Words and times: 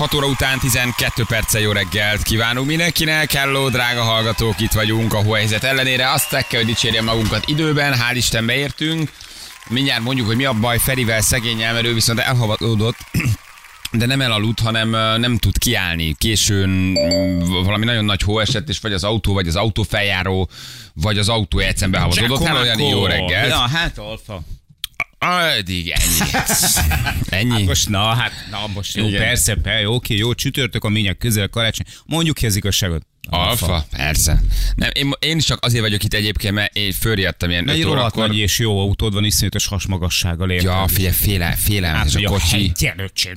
6 0.00 0.14
óra 0.14 0.26
után 0.26 0.58
12 0.58 1.24
perccel 1.28 1.60
jó 1.60 1.72
reggelt 1.72 2.22
kívánunk 2.22 2.66
mindenkinek. 2.66 3.32
Hello, 3.32 3.68
drága 3.68 4.02
hallgatók, 4.02 4.60
itt 4.60 4.72
vagyunk 4.72 5.14
a 5.14 5.22
hóhelyzet 5.22 5.64
ellenére. 5.64 6.12
Azt 6.12 6.28
kell, 6.28 6.60
hogy 6.60 6.66
dicsérjem 6.66 7.04
magunkat 7.04 7.48
időben, 7.48 7.94
hál' 7.94 8.14
Isten 8.14 8.46
beértünk. 8.46 9.10
Mindjárt 9.68 10.02
mondjuk, 10.02 10.26
hogy 10.26 10.36
mi 10.36 10.44
a 10.44 10.52
baj 10.52 10.78
Ferivel 10.78 11.20
szegényel, 11.20 11.72
mert 11.72 11.86
ő 11.86 11.94
viszont 11.94 12.18
elhavatódott. 12.18 12.96
De 13.92 14.06
nem 14.06 14.20
elaludt, 14.20 14.60
hanem 14.60 14.90
nem 15.20 15.38
tud 15.38 15.58
kiállni. 15.58 16.14
Későn 16.18 16.68
mm, 16.68 17.64
valami 17.64 17.84
nagyon 17.84 18.04
nagy 18.04 18.22
hó 18.22 18.38
esett, 18.38 18.68
és 18.68 18.78
vagy 18.78 18.92
az 18.92 19.04
autó, 19.04 19.32
vagy 19.32 19.48
az 19.48 19.56
autófeljáró, 19.56 20.48
vagy 20.94 21.18
az 21.18 21.28
autó 21.28 21.58
egyszerűen 21.58 21.90
behavazódott. 21.90 22.46
Hello, 22.46 22.64
Jani, 22.64 22.88
jó 22.88 23.06
reggelt. 23.06 23.48
Ja, 23.48 23.58
hát 23.58 23.98
alfa. 23.98 24.42
Eddig 25.20 25.88
ennyi. 25.88 26.30
ennyi. 27.40 27.50
Hát 27.50 27.64
most, 27.64 27.88
na, 27.88 28.14
hát, 28.14 28.32
na, 28.50 28.66
most 28.74 28.96
jó, 28.96 29.06
Igen. 29.06 29.20
persze, 29.20 29.54
persze, 29.54 29.88
oké, 29.88 30.16
jó, 30.16 30.34
csütörtök 30.34 30.84
a 30.84 30.88
minyak 30.88 31.18
közel, 31.18 31.48
karácsony. 31.48 31.86
Mondjuk 32.06 32.36
ki 32.36 32.46
az 32.46 32.56
igazságot. 32.56 33.06
Alfa, 33.28 33.86
persze. 33.90 34.42
Nem, 34.74 34.90
én, 34.92 35.12
én 35.18 35.36
is 35.36 35.44
csak 35.44 35.64
azért 35.64 35.82
vagyok 35.82 36.04
itt 36.04 36.14
egyébként, 36.14 36.54
mert 36.54 36.76
én 36.76 36.92
fölriadtam 36.92 37.50
ilyen 37.50 37.64
Na, 37.64 37.72
egy 37.72 37.78
5 37.78 37.84
rohadt 37.84 38.00
órakor. 38.00 38.26
nagy 38.28 38.36
és 38.36 38.58
jó 38.58 38.80
autód 38.80 39.14
van, 39.14 39.24
iszonyatos 39.24 39.66
hasmagassággal 39.66 40.50
érted. 40.50 40.66
Ja, 40.66 40.88
figyelj, 40.88 41.14
féle, 41.14 41.50
félelmetes 41.50 42.14
hát, 42.14 42.24
a 42.24 42.28
kocsi. 42.28 42.72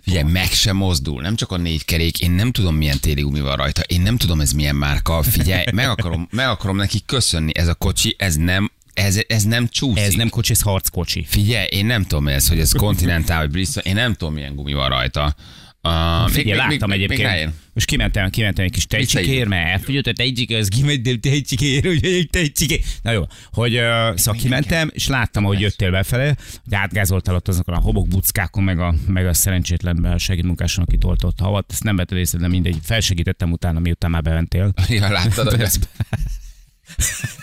Figyelj, 0.04 0.32
meg 0.32 0.52
sem 0.52 0.76
mozdul, 0.76 1.22
nem 1.22 1.36
csak 1.36 1.52
a 1.52 1.58
négy 1.58 1.86
kerék, 1.86 2.20
én 2.20 2.32
nem 2.32 2.52
tudom 2.52 2.76
milyen 2.76 3.00
téli 3.00 3.22
gumi 3.22 3.40
van 3.40 3.56
rajta, 3.56 3.82
én 3.82 4.02
nem 4.02 4.18
tudom 4.18 4.42
ez 4.42 4.52
milyen 4.52 4.76
márka, 4.76 5.24
figyelj, 5.24 5.64
meg 5.72 5.90
akarom, 5.90 6.28
meg 6.32 6.48
akarom 6.48 6.76
neki 6.76 7.02
köszönni, 7.06 7.52
ez 7.56 7.68
a 7.68 7.74
kocsi, 7.74 8.16
ez 8.18 8.36
nem, 8.36 8.72
ez, 8.94 9.20
ez 9.28 9.44
nem 9.44 9.68
csúszik. 9.68 10.04
Ez 10.04 10.14
nem 10.14 10.30
kocsi, 10.30 10.52
ez 10.52 10.62
harckocsi. 10.62 11.26
Figyelj, 11.28 11.68
én 11.70 11.86
nem 11.86 12.04
tudom 12.04 12.28
ez, 12.28 12.48
hogy 12.48 12.60
ez 12.60 12.72
Continental 12.72 13.38
vagy 13.38 13.50
Bristol, 13.50 13.84
én 13.84 13.94
nem 13.94 14.14
tudom 14.14 14.34
milyen 14.34 14.56
gumi 14.56 14.74
van 14.74 14.90
rajta. 14.90 15.36
Uh, 15.88 16.30
Figyelj, 16.30 16.58
láttam 16.58 16.90
még, 16.90 16.98
egyébként. 16.98 17.30
rájön. 17.30 17.54
most 17.74 17.88
kimentem, 17.88 18.30
kimentem 18.30 18.66
egy 18.66 18.72
kis 18.72 18.86
tejcsikér, 18.86 19.48
mert 19.48 19.68
elfogyott 19.70 20.08
a 20.08 20.14
tejcsikér, 20.14 20.58
az 20.58 20.68
kimentem 20.68 21.20
tejcsikér, 21.20 21.88
ugye 21.88 22.10
egy 22.10 22.30
tejcsikér. 22.30 22.80
Na 23.02 23.12
jó, 23.12 23.24
hogy 23.52 23.76
uh, 23.76 24.16
szóval 24.16 24.42
kimentem, 24.42 24.90
és 24.94 25.08
láttam, 25.08 25.44
hogy 25.44 25.60
jöttél 25.60 25.92
befele, 25.92 26.36
hogy 26.64 26.74
átgázoltál 26.76 27.36
ott 27.36 27.48
azokon 27.48 27.74
a 27.74 27.80
hobokbuckákon, 27.80 28.64
meg 28.64 28.80
a, 28.80 28.94
meg 29.08 29.28
a 29.28 29.34
szerencsétlen 29.34 30.18
segédmunkáson, 30.18 30.84
aki 30.84 30.98
toltott 30.98 31.40
havat. 31.40 31.72
Ezt 31.72 31.84
nem 31.84 31.96
vetted 31.96 32.18
észre, 32.18 32.40
de 32.40 32.48
mindegy, 32.48 32.78
felsegítettem 32.84 33.52
utána, 33.52 33.80
miután 33.80 34.12
már 34.12 34.22
bementél. 34.22 34.74
Ja, 34.88 35.12
láttad, 35.12 35.50
hogy 35.50 35.62
ez... 35.70 35.76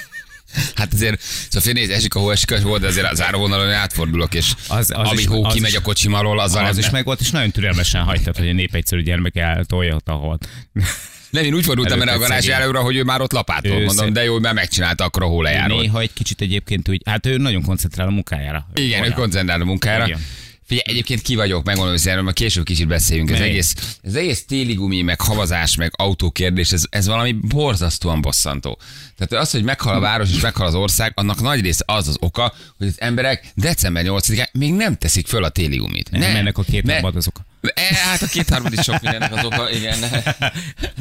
Hát 0.75 0.93
azért, 0.93 1.21
szóval 1.23 1.61
fél 1.61 1.73
néz, 1.73 1.91
esik 1.91 2.15
a 2.15 2.19
hó, 2.21 2.31
esik 2.31 2.51
a 2.53 2.61
hó, 2.61 2.79
de 2.79 2.87
azért 2.87 3.11
az 3.11 3.23
áravonalon 3.23 3.71
átfordulok, 3.71 4.35
és 4.35 4.53
Az- 4.69 4.77
az, 4.77 4.91
az 4.91 4.97
az 4.99 5.09
ami 5.11 5.21
is- 5.21 5.27
hó 5.27 5.45
az 5.45 5.53
kimegy 5.55 5.71
is- 5.71 5.77
a 5.77 5.81
kocsim 5.83 6.13
alól, 6.13 6.41
azzal 6.41 6.65
Az 6.65 6.77
nem- 6.77 6.85
is 6.85 6.91
meg 6.91 7.05
volt, 7.05 7.21
és 7.21 7.31
nagyon 7.31 7.51
türelmesen 7.51 8.03
hagytad, 8.03 8.37
hogy 8.37 8.49
a 8.49 8.53
nép 8.53 8.75
egyszerű 8.75 9.03
gyermek 9.03 9.37
eltolja 9.37 9.95
ott 9.95 10.09
a 10.09 10.13
havat. 10.13 10.49
Nem, 11.31 11.45
én 11.45 11.55
úgy 11.55 11.65
fordultam 11.65 12.01
erre 12.01 12.13
a 12.13 12.19
garázs 12.19 12.49
előre, 12.49 12.79
hogy 12.79 12.97
ő 12.97 13.03
már 13.03 13.21
ott 13.21 13.33
lapától, 13.33 13.71
Ő 13.71 13.85
mondom, 13.85 14.05
szép. 14.05 14.15
de 14.15 14.25
jó, 14.25 14.39
mert 14.39 14.55
megcsinálta 14.55 15.05
akkor 15.05 15.23
a 15.23 15.27
hólejárót. 15.27 15.81
Néha 15.81 16.01
egy 16.01 16.13
kicsit 16.13 16.41
egyébként 16.41 16.89
úgy, 16.89 17.03
hát 17.05 17.27
ő 17.27 17.37
nagyon 17.37 17.63
koncentrál 17.63 18.07
a 18.07 18.11
munkájára. 18.11 18.67
Igen, 18.75 18.99
ő 18.99 19.03
Olyan. 19.03 19.15
koncentrál 19.15 19.61
a 19.61 19.65
munkára. 19.65 20.07
Igen. 20.07 20.21
Figyelj, 20.71 20.89
egyébként 20.89 21.23
ki 21.23 21.35
vagyok, 21.35 21.65
megmondom, 21.65 21.97
hogy 21.97 22.09
erről, 22.09 22.33
később 22.33 22.65
kicsit 22.65 22.87
beszéljünk. 22.87 23.31
Ez 23.31 23.41
egész, 23.41 23.97
ez 24.03 24.15
egész 24.15 24.45
téli 24.45 24.75
gumi, 24.75 25.03
meg 25.03 25.21
havazás, 25.21 25.77
meg 25.77 25.93
autókérdés, 25.97 26.73
ez, 26.73 26.85
ez 26.91 27.07
valami 27.07 27.33
borzasztóan 27.33 28.21
bosszantó. 28.21 28.79
Tehát 29.17 29.45
az, 29.45 29.51
hogy 29.51 29.63
meghal 29.63 29.95
a 29.95 30.01
város 30.01 30.31
és 30.31 30.41
meghal 30.41 30.67
az 30.67 30.75
ország, 30.75 31.13
annak 31.15 31.41
nagy 31.41 31.61
része 31.61 31.85
az 31.87 32.09
az 32.09 32.17
oka, 32.21 32.55
hogy 32.79 32.87
az 32.87 33.01
emberek 33.01 33.47
december 33.55 34.05
8-án 34.07 34.53
még 34.53 34.73
nem 34.73 34.97
teszik 34.97 35.27
föl 35.27 35.45
a 35.45 35.49
téli 35.49 35.77
gumit. 35.77 36.11
Nem, 36.11 36.37
ennek 36.37 36.59
a 36.59 36.63
két 36.63 36.85
Mert- 36.85 37.17
azok. 37.17 37.41
E, 37.75 37.95
hát 37.95 38.23
a 38.23 38.27
kétharmad 38.27 38.73
is 38.73 38.81
sok 38.81 39.01
mindennek 39.01 39.37
az 39.37 39.45
oka, 39.45 39.71
igen. 39.71 40.01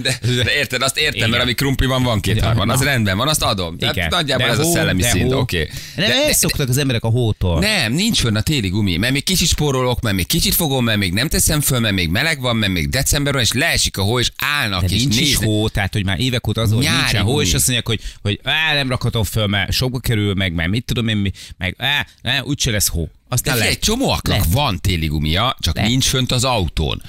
De, 0.01 0.19
de 0.21 0.53
érted, 0.55 0.81
azt 0.81 0.97
értem, 0.97 1.15
Igen. 1.15 1.29
mert 1.29 1.43
ami 1.43 1.53
krumpli 1.53 1.85
van, 1.87 2.03
van 2.03 2.19
kétharmad. 2.19 2.69
Az 2.69 2.83
rendben 2.83 3.17
van, 3.17 3.27
azt 3.27 3.41
adom. 3.43 3.77
Tehát 3.77 3.95
Igen. 3.95 4.07
nagyjából 4.09 4.45
De 4.47 4.51
ez 4.53 4.59
a 4.59 4.63
hó, 4.63 4.71
szellemi 4.73 5.01
de 5.01 5.09
szint, 5.09 5.33
oké. 5.33 5.69
Nem, 5.95 6.07
De- 6.07 6.13
de, 6.13 6.25
de- 6.25 6.33
szoktak 6.33 6.69
az 6.69 6.77
emberek 6.77 7.03
a 7.03 7.07
hótól. 7.09 7.59
nem, 7.59 7.93
nincs 7.93 8.19
fönn 8.19 8.35
a 8.35 8.41
téli 8.41 8.69
gumi, 8.69 8.97
mert 8.97 9.13
még 9.13 9.23
kicsit 9.23 9.47
spórolok, 9.47 10.01
mert 10.01 10.15
még 10.15 10.27
kicsit 10.27 10.55
fogom, 10.55 10.83
mert 10.83 10.97
még 10.97 11.13
nem 11.13 11.27
teszem 11.27 11.61
föl, 11.61 11.79
mert 11.79 11.93
még 11.93 12.09
meleg 12.09 12.41
van, 12.41 12.55
mert 12.55 12.71
még 12.71 12.89
december 12.89 13.33
van, 13.33 13.41
és 13.41 13.51
leesik 13.51 13.97
a 13.97 14.01
hó, 14.01 14.19
és 14.19 14.31
állnak, 14.37 14.81
De 14.85 14.95
és 14.95 15.01
nincs 15.01 15.19
is 15.19 15.35
hó, 15.35 15.67
tehát 15.69 15.93
hogy 15.93 16.05
már 16.05 16.19
évek 16.19 16.47
óta 16.47 16.61
az, 16.61 16.71
hogy 16.71 16.79
nincsen 16.97 17.23
hó, 17.23 17.41
és 17.41 17.53
azt 17.53 17.63
mondják, 17.67 17.87
hogy, 17.87 18.01
hogy 18.21 18.39
á, 18.43 18.73
nem 18.73 18.89
rakhatom 18.89 19.23
föl, 19.23 19.47
mert 19.47 19.71
sokba 19.71 19.99
kerül, 19.99 20.33
meg, 20.33 20.53
meg 20.53 20.69
mit 20.69 20.85
tudom 20.85 21.07
én, 21.07 21.31
meg 21.57 21.75
á, 21.77 22.05
á, 22.23 22.39
úgyse 22.41 22.71
lesz 22.71 22.87
hó. 22.87 23.09
Aztán 23.29 23.57
lehet. 23.57 23.71
egy 23.71 23.79
csomóaknak 23.79 24.37
Lehet. 24.37 24.53
van 24.53 24.81
téli 24.81 25.07
gumia, 25.07 25.55
csak 25.59 25.75
Lehet. 25.75 25.89
nincs 25.89 26.05
fönt 26.05 26.31
az 26.31 26.43
autón. 26.43 27.01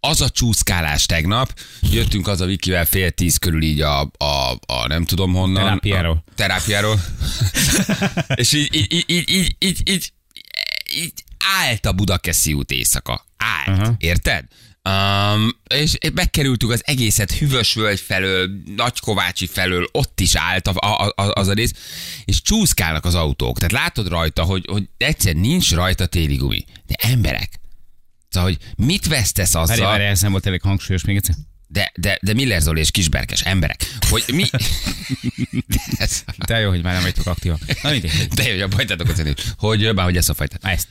Az 0.00 0.20
a 0.20 0.30
csúszkálás 0.30 1.06
tegnap, 1.06 1.58
jöttünk 1.80 2.28
az 2.28 2.40
a 2.40 2.46
Vikivel 2.46 2.84
fél 2.84 3.10
tíz 3.10 3.36
körül 3.36 3.62
így 3.62 3.80
a, 3.80 4.00
a, 4.00 4.58
a 4.66 4.86
nem 4.86 5.04
tudom 5.04 5.32
honnan. 5.32 5.62
Terápiáról. 5.64 6.24
A 6.26 6.32
terápiáról. 6.34 7.00
és 8.34 8.52
így, 8.52 8.74
így, 8.74 9.04
így, 9.06 9.28
így, 9.30 9.56
így, 9.58 9.88
így, 9.88 10.12
így 10.94 11.12
állt 11.60 11.86
a 11.86 11.92
Budakeszi 11.92 12.52
út 12.52 12.70
éjszaka. 12.70 13.26
Állt. 13.36 13.78
Uh-huh. 13.78 13.94
Érted? 13.98 14.44
Um, 14.88 15.50
és 15.74 15.98
megkerültük 16.14 16.70
az 16.70 16.82
egészet 16.84 17.32
Hüvösvölgy 17.32 18.00
felől, 18.00 18.50
Nagykovácsi 18.76 19.46
felől, 19.46 19.88
ott 19.92 20.20
is 20.20 20.34
állt 20.34 20.66
a, 20.66 20.72
a, 20.76 21.12
a, 21.22 21.32
az 21.32 21.48
a 21.48 21.52
rész, 21.52 21.72
és 22.24 22.42
csúszkálnak 22.42 23.04
az 23.04 23.14
autók. 23.14 23.56
Tehát 23.56 23.72
látod 23.72 24.08
rajta, 24.08 24.42
hogy, 24.42 24.64
hogy 24.70 24.88
egyszer 24.96 25.34
nincs 25.34 25.72
rajta 25.72 26.06
téli 26.06 26.36
gumi. 26.36 26.64
De 26.86 26.94
emberek. 26.98 27.60
Szóval, 28.28 28.48
hogy 28.48 28.86
mit 28.86 29.06
vesztesz 29.06 29.52
Várj, 29.52 29.70
azzal, 29.70 29.86
várj, 29.86 30.04
ez 30.04 30.20
nem 30.20 30.30
volt 30.30 30.46
elég 30.46 30.60
hangsúlyos 30.60 31.04
még 31.04 31.16
egyszer. 31.16 31.34
de, 31.66 31.92
de, 31.94 32.18
de 32.22 32.34
Miller 32.34 32.60
Zoli 32.60 32.80
és 32.80 32.90
Kisberkes 32.90 33.42
emberek, 33.42 33.98
hogy 34.08 34.24
mi... 34.32 34.44
de, 35.66 35.80
ez, 35.98 36.24
De 36.46 36.58
jó, 36.58 36.68
hogy 36.68 36.82
már 36.82 36.92
nem 36.92 37.02
vagytok 37.02 37.26
aktívak. 37.26 37.82
Na 37.82 37.90
mindegy. 37.90 38.28
de 38.28 38.54
jó, 38.54 38.66
hogy 38.70 38.92
a 38.98 39.12
zenét. 39.14 39.54
Hogy, 39.56 39.94
már 39.94 40.04
hogy 40.04 40.16
ezt 40.16 40.28
a 40.28 40.34
fajtát. 40.34 40.64
Ezt. 40.64 40.88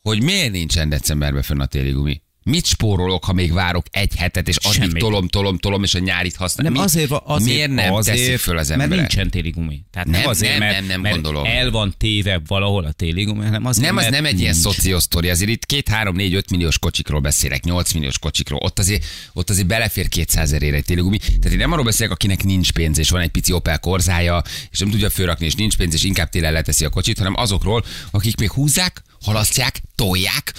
hogy 0.00 0.22
miért 0.22 0.52
nincsen 0.52 0.88
decemberben 0.88 1.42
fönn 1.42 1.60
a 1.60 1.66
téli 1.66 1.90
gumi? 1.90 2.22
Mit 2.44 2.64
spórolok, 2.66 3.24
ha 3.24 3.32
még 3.32 3.52
várok 3.52 3.86
egy 3.90 4.14
hetet, 4.16 4.48
és 4.48 4.56
addig 4.56 4.80
Semmit. 4.80 4.98
tolom, 4.98 5.28
tolom, 5.28 5.58
tolom, 5.58 5.82
és 5.82 5.94
a 5.94 5.98
nyárit 5.98 6.36
használom? 6.36 6.72
Nem, 6.72 6.82
azért, 6.82 7.10
azért, 7.10 7.52
miért 7.54 7.70
nem 7.70 7.92
azért, 7.94 8.16
teszik 8.18 8.38
föl 8.38 8.58
az 8.58 8.68
Mert 8.68 8.80
emberek? 8.80 8.98
nincsen 9.08 9.30
téli 9.30 9.50
gumi. 9.50 9.82
Tehát 9.90 10.08
nem, 10.08 10.20
Nem, 10.20 10.28
azért, 10.28 10.50
nem, 10.58 10.68
mert, 10.68 10.78
nem, 10.78 10.86
nem 10.86 11.00
mert 11.00 11.14
gondolom. 11.14 11.44
el 11.44 11.70
van 11.70 11.94
téve 11.98 12.40
valahol 12.46 12.84
a 12.84 12.92
téli 12.92 13.24
gumi, 13.24 13.44
hanem 13.44 13.66
azért, 13.66 13.86
Nem, 13.86 13.96
az 13.96 14.02
mert 14.02 14.14
nem 14.14 14.24
egy 14.24 14.40
ilyen 14.40 14.52
nincs. 14.52 14.64
szociosztori, 14.64 15.28
azért 15.28 15.50
itt 15.50 15.66
két, 15.66 15.88
három, 15.88 16.16
négy, 16.16 16.34
öt 16.34 16.50
milliós 16.50 16.78
kocsikról 16.78 17.20
beszélek, 17.20 17.64
8 17.64 17.92
milliós 17.92 18.18
kocsikról. 18.18 18.58
Ott 18.62 18.78
azért, 18.78 19.04
ott 19.32 19.50
azért 19.50 19.66
belefér 19.66 20.08
200 20.08 20.52
ezer 20.52 20.74
egy 20.74 20.84
télugumi. 20.84 21.18
Tehát 21.18 21.44
én 21.50 21.56
nem 21.56 21.72
arról 21.72 21.84
beszélek, 21.84 22.12
akinek 22.12 22.44
nincs 22.44 22.72
pénz, 22.72 22.98
és 22.98 23.10
van 23.10 23.20
egy 23.20 23.30
pici 23.30 23.52
Opel 23.52 23.78
korzája, 23.78 24.42
és 24.70 24.78
nem 24.78 24.90
tudja 24.90 25.10
fölrakni, 25.10 25.46
és 25.46 25.54
nincs 25.54 25.76
pénz, 25.76 25.94
és 25.94 26.02
inkább 26.02 26.28
télen 26.28 26.52
leteszi 26.52 26.84
a 26.84 26.88
kocsit, 26.88 27.18
hanem 27.18 27.34
azokról, 27.36 27.84
akik 28.10 28.36
még 28.36 28.50
húzzák, 28.50 29.02
halasztják, 29.24 29.80
tolják, 30.02 30.54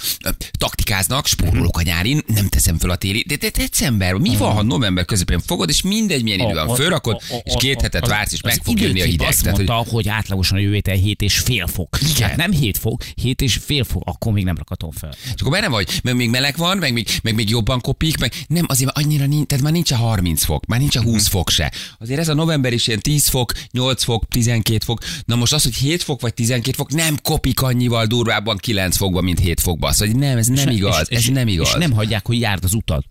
taktikáznak, 0.58 1.26
spórolok 1.26 1.78
a 1.78 1.82
nyárin, 1.82 2.20
nem 2.26 2.48
teszem 2.48 2.78
föl 2.78 2.90
a 2.90 2.96
téli. 2.96 3.24
De, 3.26 3.36
de 3.36 3.50
december, 3.50 4.14
mi 4.14 4.36
van, 4.36 4.52
ha 4.52 4.62
november 4.62 5.04
közepén 5.04 5.40
fogod, 5.46 5.68
és 5.68 5.82
mindegy, 5.82 6.22
milyen 6.22 6.38
idő 6.38 6.54
van, 6.54 6.74
fölrakod, 6.74 7.22
és 7.42 7.54
két 7.56 7.80
hetet 7.80 8.06
vársz, 8.06 8.32
és 8.32 8.40
meg 8.42 8.60
fog 8.62 8.80
jönni 8.80 9.00
a 9.00 9.04
hideg. 9.04 9.28
Azt 9.28 9.42
Tehát, 9.42 9.56
hogy 9.56 9.66
mondta, 9.66 9.90
hogy... 9.90 10.08
átlagosan 10.08 10.58
a 10.58 10.60
jövő 10.60 10.74
héten 10.74 10.96
7 10.96 11.22
és 11.22 11.38
fél 11.38 11.66
fok. 11.66 11.98
Igen. 12.00 12.14
Tehát 12.14 12.36
nem 12.36 12.50
7 12.50 12.78
fok, 12.78 13.04
7 13.14 13.40
és 13.40 13.58
fél 13.64 13.84
fok, 13.84 14.02
akkor 14.04 14.32
még 14.32 14.44
nem 14.44 14.56
rakatom 14.56 14.90
fel. 14.90 15.14
És 15.34 15.40
akkor 15.40 15.52
benne 15.52 15.68
vagy, 15.68 16.00
meg 16.02 16.16
még 16.16 16.30
meleg 16.30 16.56
van, 16.56 16.78
meg 16.78 16.92
még, 16.92 17.08
meg 17.22 17.34
még 17.34 17.50
jobban 17.50 17.80
kopik, 17.80 18.18
meg 18.18 18.32
nem, 18.46 18.64
azért 18.68 18.98
annyira 18.98 19.26
nincs, 19.26 19.46
tehát 19.46 19.64
már 19.64 19.72
nincs 19.72 19.90
a 19.90 19.96
30 19.96 20.44
fok, 20.44 20.66
már 20.66 20.78
nincs 20.78 20.96
a 20.96 21.02
20 21.02 21.28
fok 21.28 21.50
se. 21.50 21.72
Azért 21.98 22.20
ez 22.20 22.28
a 22.28 22.34
november 22.34 22.72
is 22.72 22.86
ilyen 22.86 23.00
10 23.00 23.28
fok, 23.28 23.52
8 23.70 24.04
fok, 24.04 24.28
12 24.28 24.84
fok. 24.84 25.00
Na 25.24 25.34
most 25.34 25.52
az, 25.52 25.62
hogy 25.62 25.74
7 25.74 26.02
fok 26.02 26.20
vagy 26.20 26.34
12 26.34 26.76
fok, 26.76 26.92
nem 26.92 27.18
kopik 27.22 27.62
annyival 27.62 28.06
durvábban 28.06 28.56
9 28.56 28.96
fokban, 28.96 29.24
mint 29.24 29.33
7 29.40 29.60
fokban. 29.60 29.92
Szóval 29.92 30.08
hogy 30.14 30.22
nem, 30.22 30.36
ez 30.38 30.46
nem 30.46 30.68
És- 30.68 30.74
igaz, 30.76 31.06
és, 31.08 31.16
ez 31.16 31.22
és, 31.22 31.28
nem 31.28 31.48
igaz. 31.48 31.68
És 31.68 31.74
nem 31.74 31.92
hagyják, 31.92 32.26
hogy 32.26 32.40
járd 32.40 32.64
az 32.64 32.74
utad. 32.74 33.04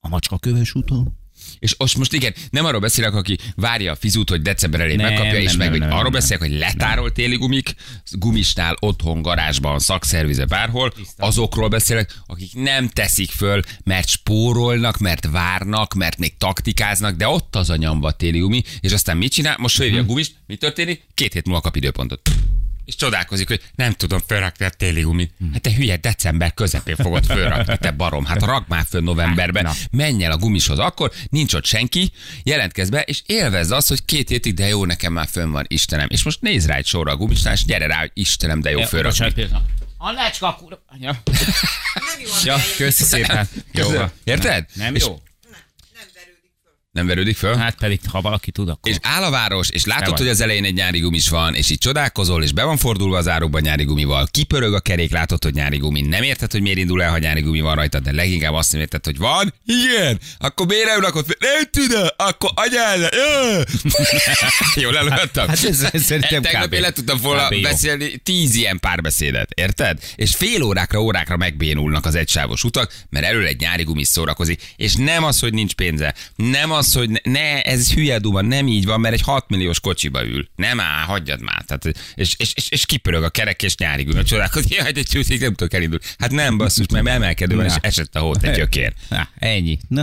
A 0.00 0.08
macska 0.08 0.38
köves 0.38 0.74
úton. 0.74 1.18
És 1.58 1.74
most, 1.78 1.96
most 1.98 2.12
igen, 2.12 2.34
nem 2.50 2.64
arról 2.64 2.80
beszélek, 2.80 3.14
aki 3.14 3.38
várja 3.56 3.92
a 3.92 3.96
fizut, 3.96 4.28
hogy 4.30 4.42
december 4.42 4.80
elé 4.80 4.94
Nem, 4.94 5.06
megkapja, 5.06 5.38
és 5.40 5.48
nem, 5.48 5.56
meg, 5.58 5.70
nem, 5.70 5.78
nem, 5.78 5.88
arról 5.90 6.02
nem. 6.02 6.12
beszélek, 6.12 6.42
hogy 6.42 6.58
letárolt 6.58 7.12
téli 7.14 7.36
gumik, 7.36 7.74
gumisnál, 8.10 8.76
otthon, 8.80 9.22
garázsban, 9.22 9.78
szakszervize, 9.78 10.44
bárhol, 10.44 10.92
azokról 11.16 11.68
beszélek, 11.68 12.14
akik 12.26 12.54
nem 12.54 12.88
teszik 12.88 13.30
föl, 13.30 13.62
mert 13.84 14.08
spórolnak, 14.08 14.98
mert 14.98 15.26
várnak, 15.30 15.94
mert 15.94 16.18
még 16.18 16.36
taktikáznak, 16.36 17.16
de 17.16 17.28
ott 17.28 17.56
az 17.56 17.70
a 17.70 17.76
nyamba 17.76 18.10
téli 18.12 18.38
gumi, 18.38 18.62
és 18.80 18.92
aztán 18.92 19.16
mit 19.16 19.32
csinál? 19.32 19.56
Most 19.58 19.74
fölhívja 19.74 20.00
Mhm. 20.00 20.08
a 20.08 20.12
gumist, 20.12 20.34
mi 20.46 20.56
történik? 20.56 21.06
Két 21.14 21.32
hét 21.32 21.44
múlva 21.46 21.60
kap 21.60 21.76
időpontot. 21.76 22.30
És 22.86 22.94
csodálkozik, 22.96 23.48
hogy 23.48 23.62
nem 23.74 23.92
tudom 23.92 24.20
fölrakni 24.26 24.64
a 24.64 24.68
téli 24.68 25.00
gumit. 25.00 25.32
Mhm. 25.38 25.52
Hát 25.52 25.60
te 25.60 25.72
hülye, 25.74 25.96
december 25.96 26.54
közepén 26.54 26.96
fogod 26.96 27.24
fölrakni, 27.26 27.76
te 27.78 27.90
barom. 27.90 28.24
Hát 28.24 28.42
rakd 28.42 28.68
már 28.68 28.84
föl 28.88 29.00
novemberben, 29.00 29.62
Na. 29.64 29.72
menj 29.90 30.24
el 30.24 30.30
a 30.30 30.36
gumishoz 30.36 30.78
akkor, 30.78 31.12
nincs 31.30 31.54
ott 31.54 31.64
senki, 31.64 32.12
jelentkezz 32.42 32.88
be, 32.88 33.00
és 33.00 33.22
élvezd 33.26 33.70
azt, 33.72 33.88
hogy 33.88 34.04
két 34.04 34.28
hétig, 34.28 34.54
de 34.54 34.66
jó, 34.66 34.84
nekem 34.84 35.12
már 35.12 35.28
fönn 35.30 35.50
van, 35.50 35.64
Istenem. 35.68 36.06
És 36.10 36.22
most 36.22 36.40
nézd 36.40 36.66
rá 36.68 36.76
egy 36.76 36.86
sorra 36.86 37.12
a 37.12 37.16
gumisnál, 37.16 37.52
és 37.54 37.64
gyere 37.64 37.86
rá, 37.86 37.98
hogy 37.98 38.10
Istenem, 38.14 38.60
de 38.60 38.70
jó 38.70 38.78
Ja, 38.78 38.86
fölrakni. 38.86 39.10
bocsánat, 39.24 39.34
pillanat. 39.34 39.68
A 39.98 40.10
lecska 40.12 40.54
kurva. 40.60 40.78
Ja. 41.00 41.22
Jó 42.22 42.30
ja, 42.44 42.56
köszi 42.76 43.02
szépen. 43.02 43.48
Jó. 43.72 43.88
Érted? 44.24 44.66
Nem 44.74 44.94
És- 44.94 45.02
jó? 45.02 45.08
Nem 45.08 45.16
verődik 45.16 45.20
föl. 45.20 45.20
Nem 46.96 47.06
verődik 47.06 47.36
föl? 47.36 47.54
Hát 47.56 47.74
pedig, 47.78 48.00
ha 48.10 48.20
valaki 48.20 48.50
tud, 48.50 48.68
akkor... 48.68 48.90
És 48.90 48.96
áll 49.02 49.22
a 49.22 49.30
város, 49.30 49.68
és 49.70 49.84
látod, 49.84 50.18
hogy 50.18 50.28
az 50.28 50.40
elején 50.40 50.64
egy 50.64 50.74
nyári 50.74 50.98
gumis 50.98 51.28
van, 51.28 51.54
és 51.54 51.70
így 51.70 51.78
csodálkozol, 51.78 52.42
és 52.42 52.52
be 52.52 52.62
van 52.64 52.76
fordulva 52.76 53.16
az 53.16 53.28
árokba 53.28 53.58
nyári 53.60 53.84
gumival. 53.84 54.26
Kipörög 54.30 54.74
a 54.74 54.80
kerék, 54.80 55.10
látod, 55.12 55.42
hogy 55.44 55.54
nyári 55.54 55.76
gumi. 55.76 56.00
Nem 56.00 56.22
érted, 56.22 56.52
hogy 56.52 56.60
miért 56.62 56.78
indul 56.78 57.02
el, 57.02 57.10
ha 57.10 57.18
nyári 57.18 57.40
gumi 57.40 57.60
van 57.60 57.74
rajta, 57.74 58.00
de 58.00 58.12
leginkább 58.12 58.52
azt 58.52 58.72
nem 58.72 58.80
érted, 58.80 59.04
hogy 59.04 59.18
van. 59.18 59.54
Igen. 59.66 60.18
Akkor 60.38 60.66
miért 60.66 60.86
nem 60.86 61.00
rakod 61.00 61.26
fel? 61.26 61.36
Nem 61.54 61.62
tudom. 61.70 62.06
Akkor 62.16 62.50
anyád. 62.54 63.08
Jól 64.74 64.96
előadtam? 64.96 65.46
Hát 65.48 65.64
ez- 65.64 65.88
ez 65.92 66.02
szerintem 66.02 66.42
Tegnap 66.42 66.72
én 66.72 66.80
le 66.80 66.90
tudtam 66.92 67.18
volna 67.20 67.48
jó. 67.50 67.60
beszélni 67.60 68.16
tíz 68.16 68.54
ilyen 68.54 68.78
párbeszédet, 68.80 69.50
érted? 69.54 69.98
És 70.16 70.34
fél 70.34 70.62
órákra, 70.62 71.02
órákra 71.02 71.36
megbénulnak 71.36 72.06
az 72.06 72.14
egysávos 72.14 72.64
utak, 72.64 72.92
mert 73.10 73.26
elől 73.26 73.46
egy 73.46 73.60
nyári 73.60 73.82
gumis 73.82 74.08
szórakozik, 74.08 74.62
és 74.76 74.94
nem 74.94 75.24
az, 75.24 75.38
hogy 75.40 75.52
nincs 75.52 75.74
pénze, 75.74 76.14
nem 76.36 76.72
az, 76.72 76.85
hogy 76.94 77.20
ne, 77.24 77.62
ez 77.62 77.92
hülye 77.92 78.18
duma, 78.18 78.40
nem 78.40 78.66
így 78.68 78.84
van, 78.84 79.00
mert 79.00 79.14
egy 79.14 79.20
6 79.20 79.48
milliós 79.48 79.80
kocsiba 79.80 80.24
ül. 80.24 80.48
Nem 80.56 80.80
áll, 80.80 81.04
hagyjad 81.04 81.42
már. 81.42 81.64
Tehát, 81.66 81.98
és, 82.14 82.34
és, 82.36 82.52
és, 82.54 82.70
és 82.70 82.86
kipörög 82.86 83.22
a 83.22 83.30
kerek, 83.30 83.62
és 83.62 83.76
nyári 83.76 84.02
gumis. 84.02 84.24
Csodálkozik, 84.24 84.74
jaj, 84.78 84.92
de 84.92 85.02
csúszik, 85.02 85.40
nem 85.40 85.54
tudok 85.54 85.74
elindulni. 85.74 86.04
Hát 86.18 86.30
nem, 86.30 86.56
basszus, 86.56 86.86
mert 86.92 87.06
emelkedő 87.06 87.56
van, 87.56 87.64
és 87.64 87.72
Na. 87.72 87.78
esett 87.80 88.14
a 88.16 88.20
hót 88.20 88.42
egy 88.42 88.56
gyökér. 88.58 88.92
Na, 89.08 89.28
ennyi. 89.38 89.78
Na. 89.88 90.02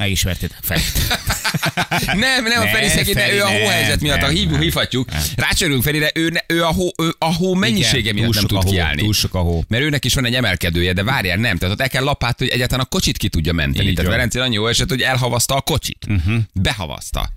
Megismertétek 0.00 0.58
fel. 0.62 0.78
Nem, 2.18 2.44
nem 2.44 2.62
a 2.62 2.66
Feri 2.66 2.88
szegény, 2.88 3.14
de 3.14 3.32
ő 3.32 3.42
a 3.42 3.48
hóhelyzet 3.48 4.00
miatt, 4.00 4.22
a 4.22 4.26
nem, 4.26 4.34
hív, 4.34 4.50
nem. 4.50 4.60
hívhatjuk. 4.60 5.08
Rácsörünk 5.36 5.82
Ferire, 5.82 6.10
ő, 6.14 6.32
ő, 6.46 6.64
a 6.64 6.72
hó, 6.72 6.90
ő 6.98 7.14
a 7.18 7.34
hó 7.34 7.54
mennyisége 7.54 8.12
miatt 8.12 8.34
nem 8.34 8.44
tud 8.44 8.64
kiállni. 8.64 9.02
túl 9.02 9.12
sok 9.12 9.34
a 9.34 9.38
hó. 9.38 9.64
Mert 9.68 9.82
őnek 9.82 10.04
is 10.04 10.14
van 10.14 10.24
egy 10.24 10.34
emelkedője, 10.34 10.92
de 10.92 11.02
várjál, 11.02 11.36
nem. 11.36 11.56
Tehát 11.56 11.74
ott 11.74 11.80
el 11.80 11.88
kell 11.88 12.02
lapát, 12.02 12.38
hogy 12.38 12.48
egyáltalán 12.48 12.84
a 12.84 12.88
kocsit 12.88 13.16
ki 13.16 13.28
tudja 13.28 13.52
menteni. 13.52 13.92
Tehát 13.92 14.02
van. 14.02 14.10
Velencén 14.10 14.42
annyi 14.42 14.54
jó 14.54 14.66
eset, 14.66 14.88
hogy 14.88 15.02
elhavazta 15.02 15.54
a 15.54 15.60
kocsit. 15.60 16.06
Uh-huh. 16.08 16.40
Behavazta. 16.52 17.30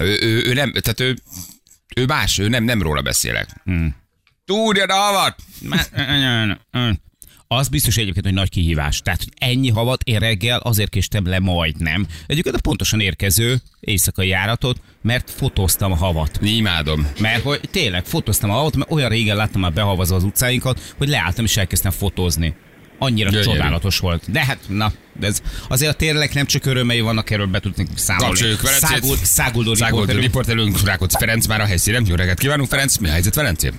Ő, 0.00 0.18
ő, 0.20 0.42
ő, 0.46 0.52
nem, 0.52 0.72
tehát 0.72 1.00
ő, 1.00 1.18
ő 1.96 2.04
más, 2.04 2.38
ő 2.38 2.48
nem, 2.48 2.64
nem 2.64 2.82
róla 2.82 3.02
beszélek. 3.02 3.48
Hmm. 3.64 3.96
Túrja 4.44 4.84
a 4.84 4.94
havat! 4.94 5.36
Az 7.50 7.68
biztos 7.68 7.96
egyébként, 7.96 8.24
hogy 8.24 8.34
nagy 8.34 8.48
kihívás. 8.48 9.00
Tehát, 9.00 9.18
hogy 9.18 9.32
ennyi 9.48 9.70
havat 9.70 10.02
én 10.02 10.18
reggel 10.18 10.58
azért 10.58 10.90
késtem 10.90 11.26
le 11.26 11.38
majdnem. 11.38 12.06
Egyébként 12.26 12.56
a 12.56 12.60
pontosan 12.60 13.00
érkező 13.00 13.60
éjszakai 13.80 14.28
járatot, 14.28 14.80
mert 15.02 15.30
fotóztam 15.30 15.92
a 15.92 15.96
havat. 15.96 16.38
Imádom. 16.42 17.06
Mert 17.20 17.42
hogy 17.42 17.60
tényleg 17.70 18.04
fotóztam 18.04 18.50
a 18.50 18.52
havat, 18.52 18.76
mert 18.76 18.90
olyan 18.90 19.08
régen 19.08 19.36
láttam 19.36 19.60
már 19.60 19.72
behavazva 19.72 20.16
az 20.16 20.24
utcáinkat, 20.24 20.94
hogy 20.98 21.08
leálltam 21.08 21.44
és 21.44 21.56
elkezdtem 21.56 21.90
fotózni. 21.90 22.54
Annyira 22.98 23.30
Gyönyörű. 23.30 23.48
csodálatos 23.50 23.98
volt. 23.98 24.30
De 24.30 24.44
hát, 24.44 24.58
na, 24.66 24.92
de 25.20 25.26
ez, 25.26 25.42
azért 25.68 25.92
a 25.92 25.96
tényleg 25.96 26.30
nem 26.34 26.46
csak 26.46 26.66
örömei 26.66 27.00
vannak, 27.00 27.30
erről 27.30 27.46
be 27.46 27.60
tudnék 27.60 27.88
számolni. 27.94 28.26
Kapcsoljuk. 28.26 28.60
Szágul, 29.22 29.74
száguldó 29.74 30.04
riporterünk. 30.20 30.80
Rákóczi 30.84 31.16
Ferenc 31.18 31.46
már 31.46 31.60
a 31.60 31.64
helyszínen. 31.64 32.04
Jó 32.08 32.14
reggelt 32.14 32.38
kívánunk, 32.38 32.68
Ferenc. 32.68 32.96
Mi 32.96 33.08
a 33.08 33.12
helyzet 33.12 33.34
Velencén? 33.34 33.72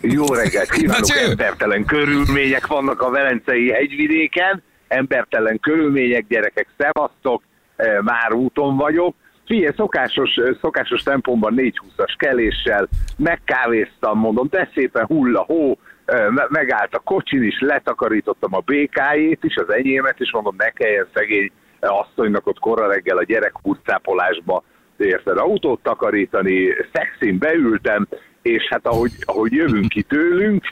Jó 0.00 0.34
reggelt 0.34 0.70
kívánok! 0.70 1.10
Embertelen 1.28 1.84
körülmények 1.84 2.66
vannak 2.66 3.00
a 3.00 3.10
Velencei 3.10 3.70
hegyvidéken, 3.70 4.62
embertelen 4.88 5.60
körülmények, 5.60 6.26
gyerekek, 6.28 6.68
szevasztok, 6.76 7.42
eh, 7.76 8.00
már 8.00 8.32
úton 8.32 8.76
vagyok. 8.76 9.14
Figyelj, 9.46 9.74
szokásos, 9.76 10.36
eh, 10.36 10.54
szokásos 10.60 11.02
tempómban 11.02 11.54
420-as 11.56 12.14
keléssel, 12.18 12.88
megkávéztam, 13.16 14.18
mondom, 14.18 14.46
de 14.50 14.70
szépen 14.74 15.04
hull 15.06 15.36
a 15.36 15.42
hó, 15.42 15.78
eh, 16.04 16.28
me- 16.30 16.50
megállt 16.50 16.94
a 16.94 16.98
kocsin 16.98 17.42
is, 17.42 17.60
letakarítottam 17.60 18.54
a 18.54 18.60
békájét 18.60 19.44
is, 19.44 19.56
az 19.56 19.72
enyémet 19.72 20.20
is, 20.20 20.32
mondom, 20.32 20.54
ne 20.58 20.70
kelljen 20.70 21.06
szegény 21.14 21.50
asszonynak 21.80 22.46
ott 22.46 22.58
korra 22.58 22.88
reggel 22.88 23.16
a 23.16 23.22
gyerek 23.24 23.52
húrcápolásba 23.62 24.64
érted, 24.96 25.38
autót 25.38 25.82
takarítani, 25.82 26.68
szexin 26.92 27.38
beültem, 27.38 28.06
és 28.46 28.66
hát 28.70 28.86
ahogy, 28.86 29.12
ahogy 29.24 29.52
jövünk 29.52 29.88
ki 29.88 30.02
tőlünk, 30.02 30.64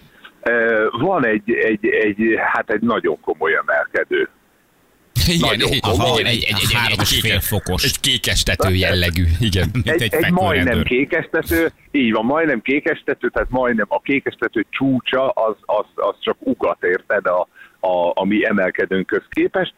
van 1.01 1.27
egy, 1.27 1.51
egy, 1.53 1.87
egy, 1.87 2.19
hát 2.53 2.71
egy 2.71 2.81
nagyon 2.81 3.21
komoly 3.21 3.55
emelkedő. 3.55 4.29
Igen, 5.27 5.57
Nagyon 5.57 5.71
komoly. 5.81 6.21
igen, 6.21 6.33
egy, 6.33 6.43
egy, 6.43 6.57
egy, 6.63 6.73
Három 6.73 6.99
egy, 7.01 7.31
egy, 7.31 7.43
fokos. 7.43 7.85
egy 7.85 8.01
kékestető 8.01 8.75
jellegű. 8.75 9.25
Igen. 9.41 9.71
Egy, 9.85 10.03
egy 10.03 10.15
egy, 10.15 10.33
majdnem 10.33 10.65
fekvőrendőr. 10.65 10.85
kékestető, 10.85 11.73
így 11.91 12.13
van, 12.13 12.25
majdnem 12.25 12.61
kékestető, 12.61 13.29
tehát 13.29 13.51
majdnem 13.51 13.87
a 13.89 14.01
kékestető 14.01 14.67
csúcsa, 14.71 15.29
az, 15.29 15.57
az, 15.61 15.85
az 15.95 16.15
csak 16.21 16.37
ugat 16.39 16.83
érted 16.83 17.27
a, 17.27 17.49
a, 17.81 18.11
a 18.15 18.25
mi 18.25 18.47
emelkedőnkhöz 18.47 19.23
képest. 19.29 19.75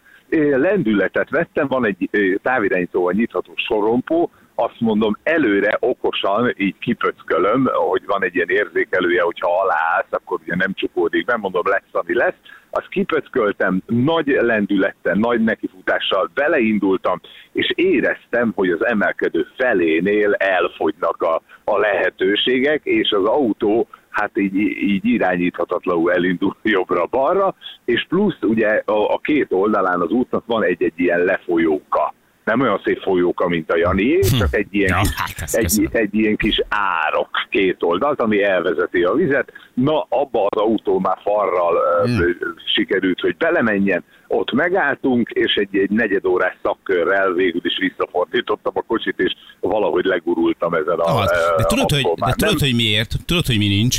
Lendületet 0.56 1.30
vettem, 1.30 1.66
van 1.68 1.86
egy 1.86 2.10
távirányítóval 2.42 3.12
nyitható 3.12 3.52
sorompó, 3.56 4.30
azt 4.58 4.80
mondom, 4.80 5.16
előre 5.22 5.76
okosan 5.80 6.54
így 6.56 6.78
kipöckölöm, 6.78 7.68
hogy 7.72 8.02
van 8.06 8.24
egy 8.24 8.34
ilyen 8.34 8.48
érzékelője, 8.48 9.22
hogyha 9.22 9.60
aláállsz, 9.60 10.10
akkor 10.10 10.38
ugye 10.42 10.56
nem 10.56 10.74
csukódik 10.74 11.24
be, 11.24 11.36
mondom, 11.36 11.62
lesz, 11.64 11.92
ami 11.92 12.14
lesz. 12.14 12.34
Azt 12.70 12.88
kipöcköltem, 12.88 13.82
nagy 13.86 14.26
lendülettel, 14.26 15.14
nagy 15.14 15.44
nekifutással 15.44 16.30
beleindultam, 16.34 17.20
és 17.52 17.72
éreztem, 17.74 18.52
hogy 18.54 18.70
az 18.70 18.86
emelkedő 18.86 19.46
felénél 19.56 20.32
elfogynak 20.32 21.22
a, 21.22 21.42
a 21.64 21.78
lehetőségek, 21.78 22.80
és 22.84 23.10
az 23.10 23.24
autó 23.24 23.88
hát 24.10 24.38
így, 24.38 24.54
így 24.82 25.04
irányíthatatlanul 25.04 26.12
elindul 26.12 26.56
jobbra-balra, 26.76 27.54
és 27.84 28.06
plusz 28.08 28.38
ugye 28.42 28.82
a, 28.84 29.14
a 29.14 29.18
két 29.18 29.52
oldalán 29.52 30.00
az 30.00 30.10
útnak 30.10 30.46
van 30.46 30.64
egy-egy 30.64 31.00
ilyen 31.00 31.20
lefolyóka. 31.20 32.14
Nem 32.46 32.60
olyan 32.60 32.80
szép 32.84 33.02
folyóka, 33.02 33.48
mint 33.48 33.70
a 33.70 33.76
Janié, 33.76 34.18
csak 34.38 34.54
egy 34.54 34.66
ilyen, 34.70 34.96
Ja, 34.96 35.00
kis, 35.00 35.14
hát 35.16 35.54
egy, 35.54 35.62
köszönöm. 35.62 35.90
egy 35.92 36.14
ilyen 36.14 36.36
kis 36.36 36.62
árok 36.68 37.28
két 37.50 37.76
oldalt, 37.82 38.20
ami 38.20 38.42
elvezeti 38.42 39.02
a 39.02 39.12
vizet. 39.12 39.52
Na, 39.74 40.06
abba 40.08 40.46
az 40.48 40.60
autó 40.60 40.98
már 40.98 41.18
farral 41.22 41.74
Hmm. 42.04 42.14
mm. 42.14 42.30
sikerült, 42.74 43.20
hogy 43.20 43.36
belemenjen. 43.36 44.04
Ott 44.26 44.52
megálltunk, 44.52 45.30
és 45.30 45.54
egy, 45.54 45.76
egy 45.76 45.90
negyedórás 45.90 46.56
szakkörrel 46.62 47.32
végül 47.32 47.60
is 47.64 47.78
visszafordítottam 47.78 48.72
a 48.76 48.82
kocsit, 48.82 49.18
és 49.18 49.32
valahogy 49.60 50.04
legurultam 50.04 50.74
ezen 50.74 50.98
a... 50.98 51.18
Az. 51.20 51.30
De 51.56 51.64
tudod, 51.64 51.90
hogy, 51.90 52.02
de 52.02 52.32
tudod, 52.36 52.60
nem. 52.60 52.68
hogy 52.68 52.74
miért? 52.74 53.14
Tudod, 53.26 53.46
hogy 53.46 53.58
mi 53.58 53.68
nincs? 53.68 53.98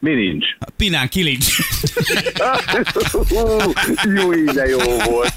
Mi 0.00 0.14
nincs? 0.14 0.46
A 0.58 0.70
Pinán 0.76 1.08
kilincs. 1.08 1.56
Jó, 4.14 4.44
de 4.44 4.66
jó 4.66 4.78
volt. 5.04 5.34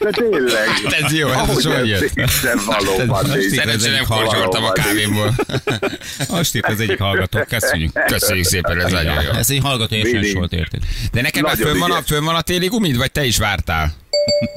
De 0.00 0.10
tényleg. 0.10 0.68
Ez 1.02 1.12
jó, 1.12 1.28
ez 1.28 1.34
Ahogy 1.34 1.58
is 1.58 1.64
olyan 1.64 1.86
jött. 1.86 2.02
Isten 2.02 2.60
valóban. 2.66 3.26
Nem 3.26 3.46
Valóban. 3.46 4.04
korzsoltam 4.06 4.64
a 4.64 4.72
kávémból. 4.72 5.34
Most 6.28 6.54
írt 6.54 6.66
az 6.66 6.80
egyik 6.80 6.98
hallgató. 6.98 7.38
Köszönjük. 7.48 7.92
Köszönjük 8.06 8.46
szépen, 8.46 8.80
ez 8.80 8.92
nagyon 8.92 9.22
jó. 9.22 9.30
Ez 9.30 9.50
egy 9.50 9.60
hallgató 9.62 9.94
és 9.94 10.32
volt, 10.32 10.52
érted? 10.52 10.80
De 11.12 11.20
neked 11.20 11.42
már 11.42 11.56
fönn 11.56 11.78
van, 11.78 11.90
a, 11.90 12.02
fönn 12.02 12.24
van 12.24 12.34
a 12.34 12.40
téli 12.40 12.66
gumid, 12.66 12.96
vagy 12.96 13.12
te 13.12 13.24
is 13.24 13.38
vártál? 13.38 13.92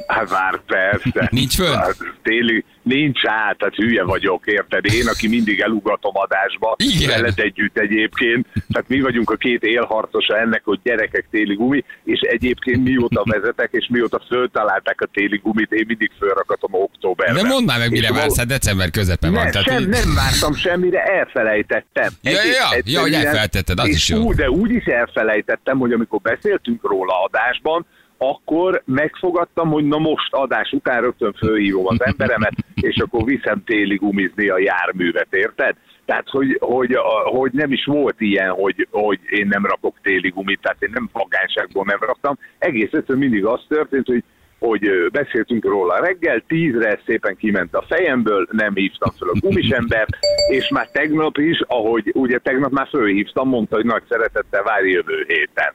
Hát 0.08 0.30
vár, 0.30 0.60
persze. 0.68 1.28
Nincs 1.32 1.56
föl? 1.56 1.74
Hát, 1.74 1.96
téli, 2.24 2.64
nincs 2.82 3.20
át, 3.26 3.58
tehát 3.58 3.76
hülye 3.76 4.04
vagyok, 4.04 4.46
érted? 4.46 4.86
Én, 4.86 5.08
aki 5.08 5.28
mindig 5.28 5.60
elugatom 5.60 6.12
adásba, 6.16 6.76
Igen. 6.78 7.10
veled 7.10 7.40
együtt 7.40 7.78
egyébként, 7.78 8.48
tehát 8.54 8.88
mi 8.88 9.02
vagyunk 9.02 9.30
a 9.30 9.36
két 9.36 9.64
élharcosa 9.64 10.38
ennek, 10.38 10.62
hogy 10.64 10.80
gyerekek 10.84 11.28
téli 11.32 11.56
gumi, 11.56 11.84
és 12.04 12.20
egyébként 12.20 12.84
mióta 12.84 13.24
vezetek, 13.26 13.70
és 13.72 13.88
mióta 13.90 14.22
föltalálták 14.28 15.02
a 15.02 15.06
téli 15.14 15.38
gumit, 15.44 15.72
én 15.72 15.84
mindig 15.88 16.12
fölrakatom 16.20 16.74
októberben. 16.74 17.36
De 17.36 17.50
mondd 17.50 17.66
már 17.66 17.80
meg, 17.80 17.92
mire 17.92 18.14
vársz, 18.14 18.38
hát 18.38 18.48
december 18.48 18.90
közepe 18.90 19.30
van. 19.30 19.52
Tehát 19.52 19.68
sem, 19.68 19.80
így- 19.82 19.88
nem 19.88 20.14
vártam 20.16 20.54
semmire, 20.54 21.04
elfelejtettem. 21.04 22.10
Ja, 22.22 22.32
ja, 22.32 22.42
ja, 22.44 22.82
ja, 22.86 23.02
hogy 23.02 23.14
elfelejtetted, 23.14 23.80
az 23.80 23.88
és 23.88 23.96
is 23.96 24.10
jó. 24.10 24.18
Úgy, 24.20 24.36
de 24.36 24.50
úgy 24.50 24.72
is 24.72 24.86
elfelejtettem, 24.86 25.78
hogy 25.78 25.92
amikor 25.92 26.22
beszéltünk 26.22 26.88
róla 26.88 27.24
adásban, 27.24 27.86
akkor 28.18 28.82
megfogadtam, 28.86 29.70
hogy 29.70 29.84
na 29.84 29.98
most 29.98 30.34
adás 30.34 30.72
után 30.72 31.02
rögtön 31.02 31.34
fölhívom 31.34 31.86
az 31.88 32.04
emberemet, 32.04 32.54
és 32.74 32.96
akkor 32.98 33.24
viszem 33.24 33.64
téli 33.64 33.96
gumizni 33.96 34.50
a 34.50 34.60
járművet, 34.60 35.28
érted? 35.30 35.76
Tehát, 36.06 36.30
hogy, 36.30 36.58
hogy, 36.60 36.98
hogy 37.24 37.52
nem 37.52 37.72
is 37.72 37.86
volt 37.86 38.22
ilyen, 38.22 38.50
hogy, 38.50 38.88
hogy 38.92 39.20
én 39.30 39.48
nem 39.48 39.66
rakok 39.66 39.96
téli 40.02 40.30
gumit, 40.30 40.60
tehát 40.62 40.82
én 40.82 40.90
nem 40.94 41.10
vagányságból 41.14 41.84
nem 41.86 42.00
raktam. 42.00 42.38
Egész 42.58 42.92
egyszerűen 42.92 43.20
mindig 43.20 43.46
az 43.46 43.62
történt, 43.68 44.06
hogy 44.06 44.24
hogy 44.60 44.90
beszéltünk 45.12 45.66
róla 45.66 46.00
reggel, 46.00 46.44
tízre 46.48 47.00
szépen 47.06 47.36
kiment 47.36 47.76
a 47.76 47.86
fejemből, 47.88 48.48
nem 48.52 48.74
hívtam 48.76 49.12
fel 49.20 49.28
a 49.28 49.40
gumisembert, 49.40 50.18
és 50.52 50.70
már 50.70 50.88
tegnap 50.92 51.38
is, 51.38 51.62
ahogy 51.68 52.12
ugye 52.14 52.38
tegnap 52.38 52.72
már 52.72 52.88
fölhívtam, 52.88 53.50
mondta, 53.50 53.76
hogy 53.76 53.86
nagy 53.86 54.04
szeretettel 54.10 54.64
várj 54.64 54.90
jövő 54.90 55.26
héten. 55.28 55.74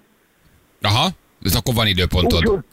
Aha, 0.80 1.08
ez 1.44 1.54
akkor 1.54 1.74
van 1.74 1.86
időpontod. 1.86 2.64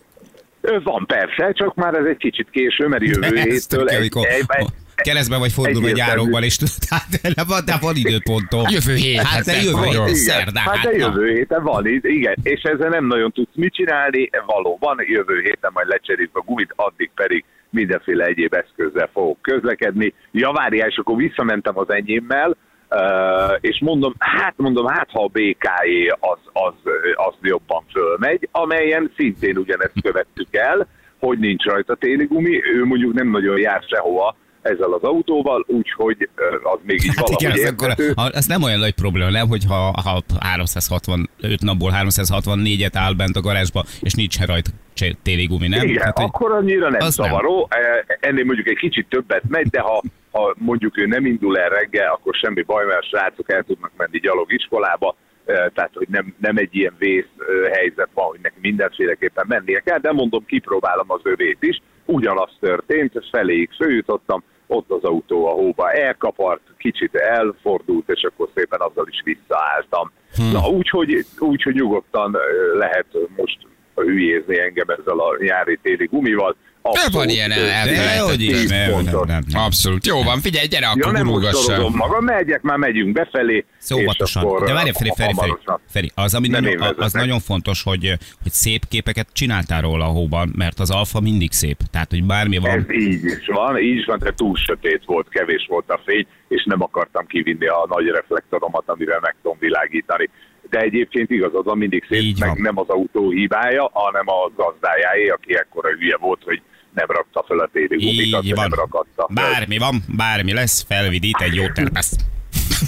Ö, 0.61 0.79
van 0.83 1.05
persze, 1.05 1.51
csak 1.53 1.75
már 1.75 1.93
ez 1.93 2.05
egy 2.05 2.17
kicsit 2.17 2.47
késő, 2.49 2.87
mert 2.87 3.03
jövő 3.03 3.35
Ez 3.35 3.43
héttől 3.43 3.87
egy, 3.89 4.03
egy, 4.03 4.11
egy, 4.49 4.65
keresztben 4.95 5.39
vagy 5.39 5.51
fordulva 5.51 5.87
egy 5.87 5.97
járóval, 5.97 6.43
és 6.43 6.57
tehát 6.89 7.33
de 7.35 7.43
van, 7.47 7.65
de 7.65 7.77
van 7.81 7.95
időpontom. 7.95 8.63
Jövő 8.67 8.93
hét, 8.93 9.17
Hát 9.17 9.25
hát 9.25 9.45
de 9.45 9.53
jövő 9.61 9.71
vagyok. 9.71 10.07
hét, 10.07 10.15
Igen, 10.15 10.15
szerdán. 10.15 10.63
hát 10.63 10.73
de 10.73 10.79
hát 10.79 10.91
na. 10.97 11.05
jövő 11.05 11.33
héten 11.33 11.63
van, 11.63 11.85
igen, 12.01 12.35
és 12.43 12.61
ezzel 12.61 12.89
nem 12.89 13.05
nagyon 13.05 13.31
tudsz 13.31 13.55
mit 13.55 13.73
csinálni, 13.73 14.29
valóban 14.45 14.97
jövő 15.07 15.41
héten 15.41 15.71
majd 15.73 15.87
lecseréljük 15.87 16.37
a 16.37 16.41
gumit, 16.45 16.73
addig 16.75 17.11
pedig 17.15 17.43
mindenféle 17.69 18.25
egyéb 18.25 18.53
eszközzel 18.53 19.09
fogok 19.13 19.41
közlekedni. 19.41 20.13
Ja, 20.31 20.51
várjál, 20.51 20.87
és 20.87 20.97
akkor 20.97 21.15
visszamentem 21.15 21.77
az 21.77 21.89
enyémmel, 21.89 22.55
Uh, 22.91 23.57
és 23.59 23.79
mondom, 23.81 24.13
hát 24.19 24.53
mondom, 24.57 24.87
hát 24.87 25.09
ha 25.11 25.23
a 25.23 25.27
BKE 25.27 26.17
az, 26.19 26.37
az, 26.53 26.73
az 27.15 27.33
jobban 27.41 27.83
fölmegy, 27.91 28.49
amelyen 28.51 29.11
szintén 29.17 29.57
ugyanezt 29.57 30.01
követtük 30.01 30.55
el, 30.55 30.87
hogy 31.19 31.39
nincs 31.39 31.63
rajta 31.63 31.95
téli 31.95 32.25
gumi, 32.25 32.61
ő 32.73 32.85
mondjuk 32.85 33.13
nem 33.13 33.29
nagyon 33.29 33.59
jár 33.59 33.83
sehova 33.87 34.35
ezzel 34.61 34.93
az 34.93 35.03
autóval, 35.03 35.65
úgyhogy 35.67 36.29
az 36.63 36.79
még 36.83 37.03
így 37.03 37.07
Hát 37.15 37.29
valahogy 37.29 37.41
igen, 37.41 37.51
az, 37.51 37.71
akkor, 37.71 38.29
az 38.33 38.45
nem 38.45 38.63
olyan 38.63 38.79
nagy 38.79 38.93
probléma, 38.93 39.29
nem, 39.29 39.47
hogy 39.47 39.63
ha, 39.67 39.93
ha 40.03 40.21
365 40.39 41.27
napból 41.61 41.91
364-et 42.03 42.91
áll 42.93 43.13
bent 43.13 43.35
a 43.35 43.41
garázsba, 43.41 43.83
és 44.01 44.13
nincs 44.13 44.39
rajta 44.45 44.69
cse- 44.93 45.17
téli 45.23 45.45
gumi, 45.45 45.67
nem? 45.67 45.87
Igen, 45.87 46.11
hogy- 46.15 46.25
akkor 46.25 46.51
annyira 46.51 46.89
nem 46.89 46.99
nem. 46.99 47.09
zavaró. 47.09 47.67
E, 47.69 48.17
Ennél 48.19 48.43
mondjuk 48.43 48.67
egy 48.67 48.77
kicsit 48.77 49.07
többet 49.09 49.43
megy, 49.47 49.67
de 49.67 49.79
ha, 49.79 50.01
ha 50.31 50.55
mondjuk 50.57 50.97
ő 50.97 51.05
nem 51.05 51.25
indul 51.25 51.57
el 51.57 51.69
reggel, 51.69 52.11
akkor 52.11 52.33
semmi 52.33 52.61
baj, 52.61 52.85
mert 52.85 53.01
a 53.01 53.05
srácok 53.05 53.51
el 53.51 53.63
tudnak 53.63 53.91
menni 53.97 54.19
gyalog 54.19 54.53
iskolába, 54.53 55.15
tehát 55.45 55.91
hogy 55.93 56.07
nem, 56.09 56.35
nem 56.37 56.57
egy 56.57 56.75
ilyen 56.75 56.95
vész 56.97 57.31
helyzet 57.71 58.09
van, 58.13 58.25
hogy 58.25 58.39
neki 58.41 58.57
mindenféleképpen 58.61 59.45
mennie 59.47 59.79
kell, 59.79 59.97
de 59.97 60.11
mondom, 60.11 60.45
kipróbálom 60.45 61.11
az 61.11 61.21
övét 61.23 61.57
is. 61.59 61.81
Ugyanaz 62.05 62.51
történt, 62.59 63.27
feléig 63.31 63.69
följutottam, 63.75 64.43
ott 64.67 64.91
az 64.91 65.03
autó 65.03 65.47
a 65.47 65.51
hóba 65.51 65.91
elkapart, 65.91 66.61
kicsit 66.77 67.15
elfordult, 67.15 68.09
és 68.09 68.23
akkor 68.23 68.49
szépen 68.55 68.79
azzal 68.79 69.07
is 69.07 69.21
visszaálltam. 69.23 70.11
Hmm. 70.35 70.51
Na, 70.51 70.69
úgyhogy, 70.69 71.25
úgyhogy 71.39 71.73
nyugodtan 71.73 72.37
lehet 72.73 73.05
most 73.35 73.57
hülyézni 74.01 74.59
engem 74.59 74.87
ezzel 74.99 75.17
a 75.19 75.37
nyári-téli 75.39 76.05
gumival. 76.05 76.55
De 76.81 76.99
van 77.11 77.29
ilyen 77.29 77.51
elfelejtett. 77.51 78.69
nem, 78.69 79.03
nem, 79.03 79.21
nem, 79.27 79.43
nem. 79.51 79.61
Abszolút. 79.63 80.05
Jó 80.05 80.23
van, 80.23 80.39
figyelj, 80.39 80.67
gyere, 80.67 80.85
Ja, 80.85 80.91
akkor 80.91 81.11
nem 81.11 81.25
most 81.25 81.25
gurulgassál. 81.25 81.75
sorozom 81.75 81.95
magam, 81.95 82.23
megyek, 82.23 82.61
már 82.61 82.77
megyünk 82.77 83.11
befelé. 83.13 83.65
és 83.85 83.91
Óvatosan. 83.91 84.43
akkor, 84.43 84.65
De 84.65 84.73
várj, 84.73 84.89
Feri, 84.91 85.11
Feri, 85.15 85.33
Feri. 85.33 85.53
Feri, 85.89 86.11
az, 86.15 86.33
ami 86.35 86.47
Nem 86.47 86.63
nagyon, 86.63 86.95
az 86.97 87.13
nagyon 87.13 87.39
fontos, 87.39 87.83
hogy, 87.83 88.13
hogy 88.43 88.51
szép 88.51 88.87
képeket 88.87 89.27
csináltál 89.33 89.81
róla 89.81 90.05
a 90.05 90.07
hóban, 90.07 90.53
mert 90.55 90.79
az 90.79 90.91
alfa 90.91 91.19
mindig 91.19 91.51
szép. 91.51 91.77
Tehát, 91.91 92.09
hogy 92.09 92.23
bármi 92.23 92.57
van. 92.57 92.69
Ez 92.71 92.91
így 92.91 93.23
is 93.23 93.45
van, 93.47 93.77
így 93.79 93.97
is 93.97 94.05
van, 94.05 94.19
de 94.19 94.31
túl 94.33 94.55
sötét 94.55 95.01
volt, 95.05 95.29
kevés 95.29 95.65
volt 95.69 95.89
a 95.89 96.01
fény, 96.05 96.27
és 96.47 96.63
nem 96.65 96.81
akartam 96.81 97.25
kivinni 97.25 97.67
a 97.67 97.85
nagy 97.89 98.05
reflektoromat, 98.07 98.83
amivel 98.85 99.19
meg 99.21 99.35
tudom 99.41 99.57
világítani. 99.59 100.29
De 100.69 100.79
egyébként 100.79 101.29
igazad 101.29 101.65
van, 101.65 101.77
mindig 101.77 102.05
szép, 102.09 102.21
Így 102.21 102.39
meg 102.39 102.49
van. 102.49 102.57
nem 102.61 102.77
az 102.77 102.87
autó 102.89 103.29
hibája, 103.29 103.89
hanem 103.93 104.27
a 104.27 104.51
gazdájáé, 104.55 105.27
aki 105.29 105.55
ekkora 105.57 105.89
hülye 105.89 106.17
volt, 106.17 106.41
hogy 106.43 106.61
nem 106.93 107.05
rakta 107.07 107.43
fel 107.47 107.59
a 107.59 107.69
téli 107.73 107.87
gumikat, 108.05 108.43
Így 108.43 108.55
van. 108.55 108.67
nem 108.69 108.79
rakatta 108.79 109.29
fel. 109.33 109.51
Bármi 109.51 109.77
van, 109.77 110.03
bármi 110.07 110.53
lesz, 110.53 110.85
felvidít 110.87 111.41
egy 111.41 111.55
jó 111.55 111.67
terpeszt. 111.69 112.19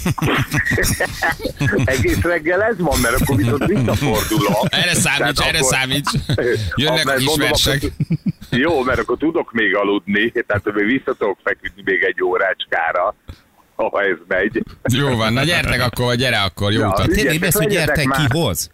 Egész 1.84 2.20
reggel 2.22 2.62
ez 2.62 2.78
van, 2.78 3.00
mert 3.00 3.20
akkor 3.20 3.36
viszont 3.36 3.66
visszafordulok. 3.66 4.66
Erre 4.70 4.94
számíts, 4.94 5.40
erre 5.40 5.62
számíts. 5.62 6.10
Jönnek 6.76 7.08
a 7.08 7.14
kis 7.14 7.36
versek. 7.36 7.82
akkor- 7.82 8.18
Jó, 8.60 8.82
mert 8.82 8.98
akkor 8.98 9.16
tudok 9.18 9.52
még 9.52 9.76
aludni, 9.76 10.30
tehát 10.46 10.62
hogy 10.62 10.84
vissza 10.84 11.14
tudok 11.14 11.38
feküdni 11.44 11.82
még 11.84 12.02
egy 12.02 12.22
órácskára, 12.22 13.14
ha 13.90 14.02
ez 14.02 14.16
megy. 14.28 14.62
Jó 14.82 15.16
van, 15.16 15.32
na 15.32 15.42
gyertek 15.44 15.80
akkor, 15.80 16.04
vagy 16.04 16.18
gyere 16.18 16.40
akkor, 16.40 16.72
jó 16.72 16.80
Ja, 16.80 16.88
utat. 16.88 17.08
Tényleg, 17.08 17.32
hogy 17.42 17.52
legyetek 17.52 17.68
gyertek 17.68 18.04
már. 18.06 18.18
ki 18.28 18.38
hoz? 18.38 18.70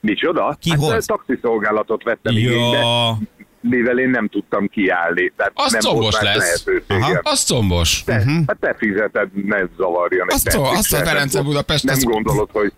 Micsoda? 0.00 0.56
Ki 0.60 0.70
hát, 0.70 1.06
taxiszolgálatot 1.06 2.02
vettem 2.02 2.36
igénybe, 2.36 2.78
Ja, 2.78 3.18
mivel 3.60 3.98
én 3.98 4.10
nem 4.10 4.28
tudtam 4.28 4.68
kiállni. 4.68 5.32
Tehát 5.36 5.52
Az 5.54 5.72
nem 5.72 5.80
combos 5.80 6.20
lesz. 6.20 6.64
Aha. 6.88 7.20
Az 7.22 7.44
combos. 7.44 8.02
Te, 8.04 8.12
hát 8.46 8.56
te 8.60 8.74
fizeted, 8.78 9.28
ne 9.46 9.58
zavarjon. 9.76 10.26
Azt 10.30 10.50
szó- 10.50 10.64
azt 10.64 10.92
a. 10.92 10.96
Ferenc 10.96 11.32
Nem- 11.34 11.44
Budapest, 11.44 11.84
Nem 11.84 11.98
gondolod, 12.00 12.48
hogy 12.52 12.72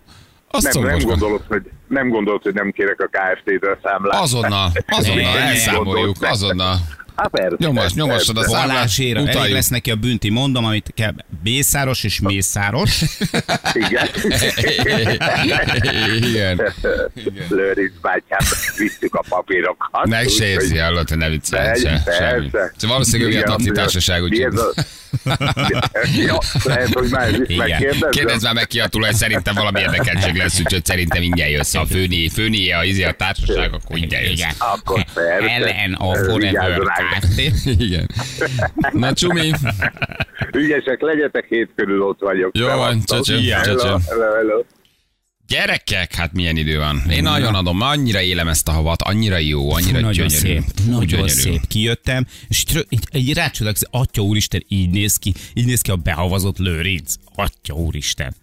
Az 0.47 0.63
nem, 0.63 0.83
nem, 0.83 0.99
gondolod, 0.99 1.41
hogy 1.47 1.61
nem 1.87 2.09
gondolod, 2.09 2.41
hogy 2.43 2.53
nem 2.53 2.71
kérek 2.71 2.99
a 2.99 3.09
KFT-től 3.11 3.77
számlát. 3.83 4.21
Azonnal, 4.21 4.71
azonnal 4.97 5.37
elszámoljuk, 5.37 6.15
azonnal. 6.21 6.75
Hát 7.15 7.29
persze, 7.29 7.55
Nyomos, 7.59 7.81
persze, 7.81 7.95
nyomosod 7.95 8.37
a 8.37 8.39
persze. 8.39 8.55
számlát, 8.55 8.75
Valásére. 8.75 9.19
Elég 9.19 9.53
lesz 9.53 9.67
neki 9.67 9.91
a 9.91 9.95
bünti, 9.95 10.29
mondom, 10.29 10.65
amit 10.65 10.91
kell. 10.95 11.13
Bészáros 11.43 12.03
és 12.03 12.19
mészáros. 12.19 13.01
Igen. 13.73 14.07
Igen. 16.29 16.61
Lőrinc 17.49 17.93
bátyám, 18.01 18.39
visszük 18.77 19.15
a 19.15 19.23
papírokat. 19.29 20.05
Ne 20.05 20.27
se 20.27 20.45
érzi, 20.45 20.77
hallott, 20.77 21.09
hogy 21.09 21.17
ne 21.17 21.29
viccelj. 21.29 21.81
Persze. 21.81 22.01
Szóval 22.51 22.71
valószínűleg 22.79 23.31
a 23.31 23.35
Igen, 23.35 23.49
taxitársaság, 23.49 24.21
Ja, 26.25 26.37
lehet, 26.63 26.93
hogy 26.93 27.09
már 27.09 27.27
ez 27.27 27.39
is 27.39 27.47
Igen. 27.47 27.57
megkérdezem. 27.67 28.09
Kérdezz 28.09 28.43
már 28.43 28.53
meg 28.53 28.67
ki 28.67 28.79
a 28.79 28.87
tulaj, 28.87 29.11
szerintem 29.13 29.55
valami 29.55 29.79
érdekeltség 29.79 30.35
lesz, 30.35 30.59
úgyhogy 30.59 30.85
szerintem 30.85 31.21
ingyen 31.21 31.49
jössz. 31.49 31.75
Ha 31.75 31.85
főni, 31.85 32.29
főni 32.29 32.71
a, 32.71 32.83
izé 32.83 33.03
a 33.03 33.11
társaság, 33.11 33.73
akkor 33.73 33.97
ingyen 33.97 34.21
jössz. 34.21 34.31
Igen. 34.31 34.53
Akkor. 34.57 35.05
Ellen 35.39 35.93
a 35.93 36.15
Forever. 36.15 36.81
Igen. 37.65 38.09
Na 38.91 39.13
csumi, 39.13 39.51
Ügyesek 40.53 41.01
legyetek, 41.01 41.45
hét 41.49 41.69
körül 41.75 42.01
ott 42.01 42.19
vagyok. 42.19 42.57
Jó 42.57 42.65
van, 42.67 42.75
Hello, 43.07 43.23
csöcsöm. 43.23 43.99
hello, 44.07 44.33
hello. 44.35 44.63
Gyerekek, 45.47 46.13
hát 46.13 46.33
milyen 46.33 46.57
idő 46.57 46.77
van. 46.77 47.09
Én 47.09 47.23
nagyon 47.23 47.55
adom, 47.55 47.81
annyira 47.81 48.21
élem 48.21 48.47
ezt 48.47 48.67
a 48.67 48.71
havat, 48.71 49.01
annyira 49.01 49.37
jó, 49.37 49.71
annyira 49.71 49.99
nagyon 49.99 50.27
gyönyörű. 50.27 50.47
szép, 50.47 50.85
nagyon 50.85 51.05
Gyönyörű. 51.05 51.27
szép. 51.29 51.67
Kijöttem, 51.67 52.27
és 52.47 52.63
így, 52.89 53.07
így, 53.13 53.33
rácsodálkozom, 53.33 53.89
atya 53.91 54.21
úristen, 54.21 54.65
így 54.67 54.89
néz 54.89 55.15
ki, 55.15 55.33
így 55.53 55.65
néz 55.65 55.81
ki 55.81 55.91
a 55.91 55.95
behavazott 55.95 56.57
lőrinc. 56.57 57.13
Atya 57.35 57.73
úristen. 57.73 58.35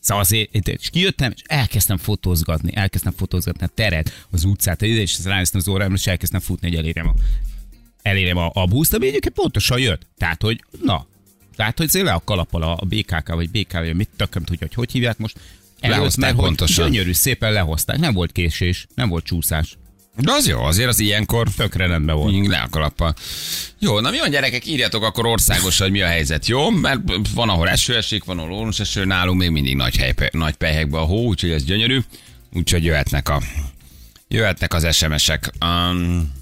Szóval 0.00 0.22
azért, 0.22 0.68
és 0.68 0.90
kijöttem, 0.90 1.32
és 1.34 1.42
elkezdtem 1.46 1.96
fotózgatni, 1.96 2.70
elkezdtem 2.74 3.12
fotózgatni 3.16 3.64
a 3.64 3.70
teret, 3.74 4.26
az 4.30 4.44
utcát, 4.44 4.82
és 4.82 5.18
ránéztem 5.24 5.60
az 5.60 5.68
órámra, 5.68 5.94
és 5.94 6.06
elkezdtem 6.06 6.40
futni, 6.40 6.68
hogy 6.68 6.76
elérjem 6.76 7.08
a, 7.08 7.14
elérjem 8.02 8.36
a, 8.36 8.50
a 8.54 8.66
buszt, 8.66 8.94
ami 8.94 9.06
egyébként 9.06 9.34
pontosan 9.34 9.78
jött. 9.78 10.06
Tehát, 10.18 10.42
hogy 10.42 10.64
na, 10.82 11.06
tehát, 11.56 11.78
hogy 11.78 11.90
le 11.92 12.12
a 12.12 12.22
kalappal 12.24 12.62
a, 12.62 12.84
BKK, 12.84 13.28
vagy 13.28 13.50
BK, 13.50 13.72
vagy 13.72 13.94
mit 13.94 14.08
tököm 14.16 14.44
tudja, 14.44 14.66
hogy 14.66 14.74
hogy 14.74 14.92
hívják 14.92 15.18
most. 15.18 15.38
Eljött, 15.80 16.16
mert 16.16 16.36
pontosan. 16.36 16.90
Gyönyörű, 16.90 17.12
szépen 17.12 17.52
lehozták. 17.52 17.98
Nem 17.98 18.14
volt 18.14 18.32
késés, 18.32 18.86
nem 18.94 19.08
volt 19.08 19.24
csúszás. 19.24 19.78
De 20.16 20.32
az 20.32 20.48
jó, 20.48 20.62
azért 20.62 20.88
az 20.88 21.00
ilyenkor 21.00 21.48
Tökre 21.56 21.86
rendben 21.86 22.16
volt. 22.16 22.46
Le 22.46 22.58
a 22.58 22.68
kalappal. 22.68 23.14
Jó, 23.78 24.00
na 24.00 24.10
mi 24.10 24.18
van 24.18 24.30
gyerekek, 24.30 24.66
írjatok 24.66 25.02
akkor 25.02 25.26
országosan, 25.26 25.86
hogy 25.86 25.96
mi 25.96 26.02
a 26.02 26.06
helyzet, 26.06 26.46
jó? 26.46 26.70
Mert 26.70 27.00
van, 27.34 27.48
ahol 27.48 27.68
eső 27.68 27.96
esik, 27.96 28.24
van, 28.24 28.38
ahol 28.38 28.52
ónos 28.52 28.80
eső, 28.80 29.04
nálunk 29.04 29.38
még 29.38 29.50
mindig 29.50 29.76
nagy, 29.76 29.96
hely, 29.96 30.14
nagy 30.32 30.54
pelyhekben 30.54 31.00
a 31.00 31.04
hó, 31.04 31.26
úgyhogy 31.26 31.50
ez 31.50 31.64
gyönyörű. 31.64 31.98
Úgyhogy 32.52 32.84
jöhetnek 32.84 33.28
a 33.28 33.42
jöhetnek 34.30 34.74
az 34.74 34.96
SMS-ek. 34.96 35.50
Um, 35.64 36.32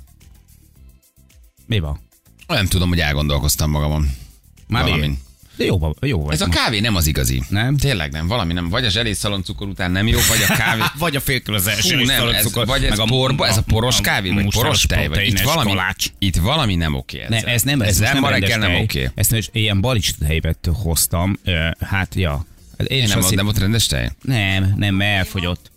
Mi 1.66 1.78
van? 1.78 2.00
nem 2.47 2.66
tudom, 2.66 2.88
hogy 2.88 3.00
elgondolkoztam 3.00 3.71
magamon. 3.71 4.11
Már 4.66 4.83
Valamin. 4.83 5.18
Jó, 5.59 5.93
jó 6.00 6.23
vagy. 6.25 6.35
Ez 6.35 6.41
a 6.41 6.49
kávé 6.49 6.81
nem 6.81 6.95
az 6.97 7.07
igazi. 7.07 7.43
Nem? 7.49 7.77
Tényleg 7.77 8.12
nem, 8.12 8.27
valami 8.27 8.53
nem. 8.53 8.69
Vagy 8.69 8.85
a 8.85 8.88
zselészalon 8.88 9.43
cukor 9.43 9.69
után 9.69 9.91
nem 9.91 10.07
jó, 10.07 10.19
vagy 10.29 10.45
a 10.49 10.55
kávé. 10.55 10.83
Vagy 10.99 11.17
a 11.17 11.21
Fú, 11.21 11.33
és 11.33 12.07
nem, 12.07 12.29
ez, 12.29 12.53
vagy 12.53 12.85
ez, 12.85 12.88
meg 12.91 12.99
a- 12.99 13.05
porba, 13.05 13.47
ez 13.47 13.57
a 13.57 13.62
poros 13.62 14.00
kávé, 14.00 14.31
vagy 14.31 14.53
poros 14.55 14.83
tej, 14.83 15.09
vagy 15.09 15.27
itt 15.27 15.41
valami, 15.41 15.71
kalács. 15.71 16.07
itt 16.19 16.37
valami 16.37 16.75
nem 16.75 16.95
oké. 16.95 17.25
Ne, 17.29 17.41
ez 17.43 17.62
nem, 17.62 17.81
ez, 17.81 17.88
ez 17.88 17.99
nem 18.12 18.19
ma 18.19 18.31
reggel 18.31 18.59
nem 18.59 18.75
oké. 18.75 19.11
Ezt 19.15 19.31
most 19.31 19.50
ilyen 19.53 19.81
balista 19.81 20.27
tejvet 20.27 20.69
hoztam. 20.83 21.38
Hát, 21.81 22.15
ja. 22.15 22.47
Én, 22.87 23.00
Én 23.00 23.09
nem, 23.09 23.21
nem 23.31 23.45
volt 23.45 23.59
rendes 23.59 23.87
tej? 23.87 24.11
nem, 24.23 24.75
nem, 24.77 25.00
elfogyott. 25.00 25.71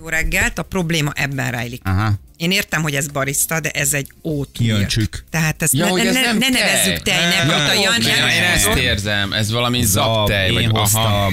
Jó 0.00 0.08
reggelt, 0.08 0.58
a 0.58 0.62
probléma 0.62 1.12
ebben 1.14 1.50
rejlik. 1.50 1.80
Aha. 1.84 2.12
Én 2.36 2.50
értem, 2.50 2.82
hogy 2.82 2.94
ez 2.94 3.06
barista, 3.06 3.60
de 3.60 3.70
ez 3.70 3.92
egy 3.92 4.12
ót. 4.22 4.48
Kijöntsük. 4.52 5.24
Tehát 5.30 5.62
ezt 5.62 5.72
Ja, 5.72 5.86
ne, 5.86 6.02
ne, 6.02 6.08
ez 6.08 6.14
ne, 6.14 6.20
nem 6.20 6.36
ne 6.38 6.50
tej. 6.50 6.60
nevezzük 6.60 7.02
tejnek, 7.02 7.46
Nem, 7.46 7.48
a 7.48 7.62
nem, 7.62 7.80
Jan 7.80 8.00
nem, 8.00 8.28
Én 8.28 8.42
ezt 8.42 8.66
érzem, 8.76 9.32
ez 9.32 9.50
valami 9.50 9.82
Zab, 9.82 10.04
zaptej, 10.04 10.50
vagy 10.50 10.68
aha. 10.72 11.30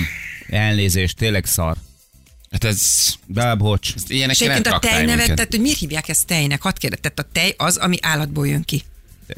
Elnézést, 0.50 1.17
tényleg 1.17 1.45
szar. 1.45 1.75
Hát 2.51 2.63
ez, 2.63 3.13
De 3.25 3.55
bocs. 3.55 3.93
ezt 3.95 4.12
És 4.12 4.19
nem 4.19 4.29
egyébként 4.29 4.67
a 4.67 4.79
tejnevet, 4.79 5.15
minket. 5.17 5.36
tehát 5.36 5.51
hogy 5.51 5.62
miért 5.62 5.77
hívják 5.79 6.09
ezt 6.09 6.25
tejnek? 6.25 6.62
Hadd 6.62 6.74
kérdez, 6.77 7.00
tehát 7.01 7.19
a 7.19 7.25
tej 7.31 7.53
az, 7.57 7.77
ami 7.77 7.97
állatból 8.01 8.47
jön 8.47 8.63
ki. 8.63 8.83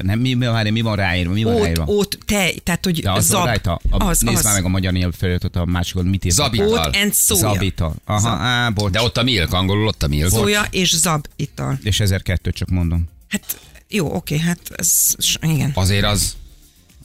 Nem, 0.02 0.18
mi, 0.18 0.34
mi, 0.34 0.46
várj, 0.46 0.70
mi 0.70 0.80
van 0.80 0.96
ráírva? 0.96 1.32
Mi 1.32 1.42
van 1.42 1.54
Ót, 1.54 1.62
ráírva? 1.62 1.84
ót, 1.86 2.18
tej, 2.26 2.54
tehát 2.54 2.84
hogy 2.84 2.98
Ja, 3.02 3.12
az 3.12 3.24
zab. 3.26 3.44
rajta. 3.44 3.80
A, 3.90 4.04
az, 4.04 4.20
nézd 4.20 4.36
az. 4.36 4.44
már 4.44 4.54
meg 4.54 4.64
a 4.64 4.68
magyar 4.68 4.92
nyelv 4.92 5.12
feliratot 5.14 5.56
a 5.56 5.64
másikon, 5.64 6.06
mit 6.06 6.24
írt. 6.24 6.34
Zabi. 6.34 6.62
Ót 6.62 6.68
ital. 6.70 6.90
and 7.02 7.12
szója. 7.14 7.40
Zabita. 7.52 7.94
Aha, 8.04 8.28
á, 8.28 8.70
bocs. 8.70 8.92
De 8.92 9.02
ott 9.02 9.16
a 9.16 9.22
milk, 9.22 9.52
angolul 9.52 9.86
ott 9.86 10.02
a 10.02 10.08
milk. 10.08 10.30
Szója 10.30 10.66
és 10.70 10.96
zab 10.96 11.26
ital. 11.36 11.78
És 11.82 12.00
1002 12.00 12.52
csak 12.52 12.68
mondom. 12.68 13.08
Hát 13.28 13.58
jó, 13.88 14.14
oké, 14.14 14.38
hát 14.38 14.60
ez, 14.76 15.14
igen. 15.40 15.70
Azért 15.74 16.04
az, 16.04 16.36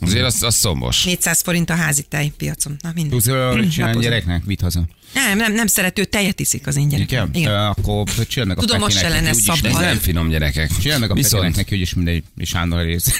azért 0.01 0.25
az, 0.25 0.43
az 0.43 0.55
szombos. 0.55 1.03
400 1.03 1.41
forint 1.41 1.69
a 1.69 1.75
házi 1.75 2.01
tej 2.01 2.31
piacon. 2.37 2.75
Na 2.81 2.91
mindegy. 2.93 3.11
Tudsz 3.11 3.27
olyat 3.27 3.71
csinálni 3.71 4.01
gyereknek? 4.01 4.43
Vidd 4.45 4.61
haza. 4.61 4.83
Nem, 5.13 5.37
nem, 5.37 5.53
nem 5.53 5.67
szerető 5.67 6.05
tejet 6.05 6.39
iszik 6.39 6.67
az 6.67 6.75
én 6.75 6.87
gyerekem. 6.87 7.29
Igen? 7.33 7.41
Igen. 7.41 7.65
Akkor 7.65 8.03
csináld 8.27 8.47
meg 8.47 8.57
a 8.57 8.61
Tudom, 8.61 8.79
most 8.79 8.97
se 8.97 9.01
Petinek, 9.01 9.23
lenne 9.23 9.33
szabad. 9.33 9.65
Ez 9.65 9.77
nem 9.77 9.97
finom 9.97 10.29
gyerekek. 10.29 10.77
Csináld 10.81 10.99
meg 10.99 11.09
a 11.09 11.13
Petinek 11.13 11.39
Viszont, 11.39 11.55
neki, 11.55 11.75
úgyis 11.75 11.93
mindegy, 11.93 12.23
és 12.37 12.49
Sándor 12.49 12.83
rész. 12.83 13.19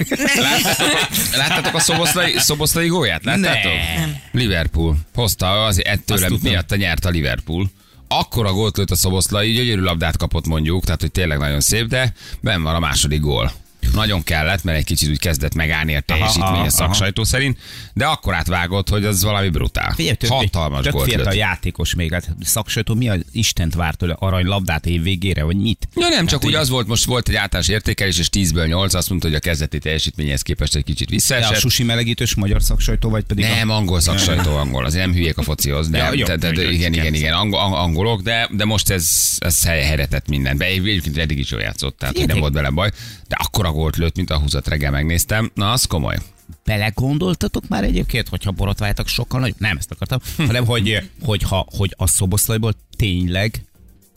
láttátok 1.40 1.74
a 1.74 1.80
szoboszlai, 1.80 2.34
szoboszlai 2.38 2.88
gólyát? 2.88 3.24
Láttátok? 3.24 3.72
Nem. 3.96 4.16
Liverpool. 4.32 4.96
Hozta 5.14 5.64
az 5.64 5.84
ettől 5.84 6.16
Azt 6.16 6.26
tudom. 6.26 6.50
miatt 6.50 6.76
nyert 6.76 7.04
a 7.04 7.08
Liverpool. 7.08 7.70
Akkora 8.08 8.52
gólt 8.52 8.76
lőtt 8.76 8.90
a 8.90 8.96
szoboszlai, 8.96 9.52
gyönyörű 9.52 9.80
labdát 9.80 10.16
kapott 10.16 10.46
mondjuk, 10.46 10.84
tehát 10.84 11.00
hogy 11.00 11.10
tényleg 11.10 11.38
nagyon 11.38 11.60
szép, 11.60 11.86
de 11.86 12.12
ben 12.40 12.62
van 12.62 12.74
a 12.74 12.78
második 12.78 13.20
gól. 13.20 13.52
Nagyon 13.92 14.22
kellett, 14.22 14.64
mert 14.64 14.78
egy 14.78 14.84
kicsit 14.84 15.08
úgy 15.08 15.18
kezdett 15.18 15.54
megállni 15.54 15.96
a 15.96 16.00
teljesítmény 16.00 16.48
aha, 16.50 16.64
a 16.64 16.70
szaksajtó 16.70 17.24
szerint, 17.24 17.58
de 17.94 18.04
akkor 18.06 18.34
átvágott, 18.34 18.88
hogy 18.88 19.04
az 19.04 19.22
valami 19.22 19.48
brutál. 19.48 19.92
Figyelj, 19.94 20.14
tök, 20.16 20.30
Hatalmas 20.30 20.82
tök 20.82 20.92
gólt 20.92 21.04
fiatal 21.08 21.24
lőtt. 21.26 21.34
játékos 21.38 21.94
még. 21.94 22.12
Hát 22.12 22.28
szaksajtó 22.42 22.94
mi 22.94 23.08
az 23.08 23.18
Istent 23.32 23.74
várt 23.74 23.98
tőle 23.98 24.14
arany 24.18 24.44
labdát 24.46 24.86
év 24.86 25.02
végére, 25.02 25.42
vagy 25.42 25.56
mit? 25.56 25.88
Ja 25.94 26.08
nem, 26.08 26.26
csak 26.26 26.40
Hát 26.40 26.48
úgy 26.50 26.54
az 26.56 26.68
volt, 26.68 26.86
most 26.86 27.04
volt 27.04 27.28
egy 27.28 27.34
általános 27.34 27.68
értékelés, 27.68 28.18
és 28.18 28.28
10-ből 28.32 28.66
8, 28.66 28.94
azt 28.94 29.08
mondta, 29.08 29.26
hogy 29.26 29.36
a 29.36 29.40
kezdeti 29.40 29.78
teljesítményhez 29.78 30.42
képest 30.42 30.74
egy 30.74 30.84
kicsit 30.84 31.06
De 31.08 31.12
a 31.12 31.16
visszaesett. 31.16 31.58
sushi 31.58 31.82
melegítős 31.82 32.34
magyar 32.34 32.62
szaksajtó, 32.62 33.08
vagy 33.10 33.24
pedig 33.24 33.44
Nem, 33.44 33.70
a... 33.70 33.74
angol 33.74 34.00
szaksajtó 34.00 34.56
angol, 34.56 34.84
azért 34.84 35.04
nem 35.06 35.14
hülyék 35.14 35.38
a 35.38 35.42
focihoz, 35.42 35.88
de, 35.88 35.98
Ja, 35.98 36.12
jó, 36.14 36.26
de, 36.26 36.36
de, 36.36 36.50
de 36.52 36.70
igen, 36.70 36.92
igen. 36.92 37.14
igen, 37.14 37.32
angol, 37.32 37.60
ang- 37.60 37.74
angolok, 37.74 38.20
de, 38.22 38.48
de 38.52 38.64
most 38.64 38.90
ez, 38.90 39.08
ez 39.38 39.64
hely- 39.64 39.82
helyre 39.82 40.06
tett 40.06 40.28
minden. 40.28 40.56
Be, 40.56 40.64
egyébként 40.64 41.18
eddig 41.18 41.38
is 41.38 41.50
jól 41.50 41.60
játszott, 41.60 41.98
tehát 41.98 42.16
hogy 42.16 42.26
nem 42.26 42.38
volt 42.38 42.52
vele 42.52 42.70
baj, 42.70 42.90
de 43.28 43.36
akkora 43.38 43.70
gólt 43.76 43.96
lőtt, 43.96 44.16
mint 44.16 44.30
a 44.30 44.38
20 44.38 44.52
reggel 44.52 44.90
megnéztem. 44.90 45.50
Na, 45.54 45.70
az 45.72 45.84
komoly. 45.84 46.16
Belegondoltatok 46.64 47.68
már 47.68 47.84
egyébként, 47.84 48.28
hogyha 48.28 48.50
borotváltak 48.50 49.08
sokkal 49.08 49.40
nagyobb? 49.40 49.60
Nem 49.60 49.76
ezt 49.76 49.90
akartam, 49.90 50.18
hanem 50.36 50.64
hogy, 50.66 51.10
hogy, 51.22 51.42
ha, 51.42 51.66
hogy 51.76 51.94
a 51.96 52.06
szoboszlajból 52.06 52.72
tényleg, 52.96 53.64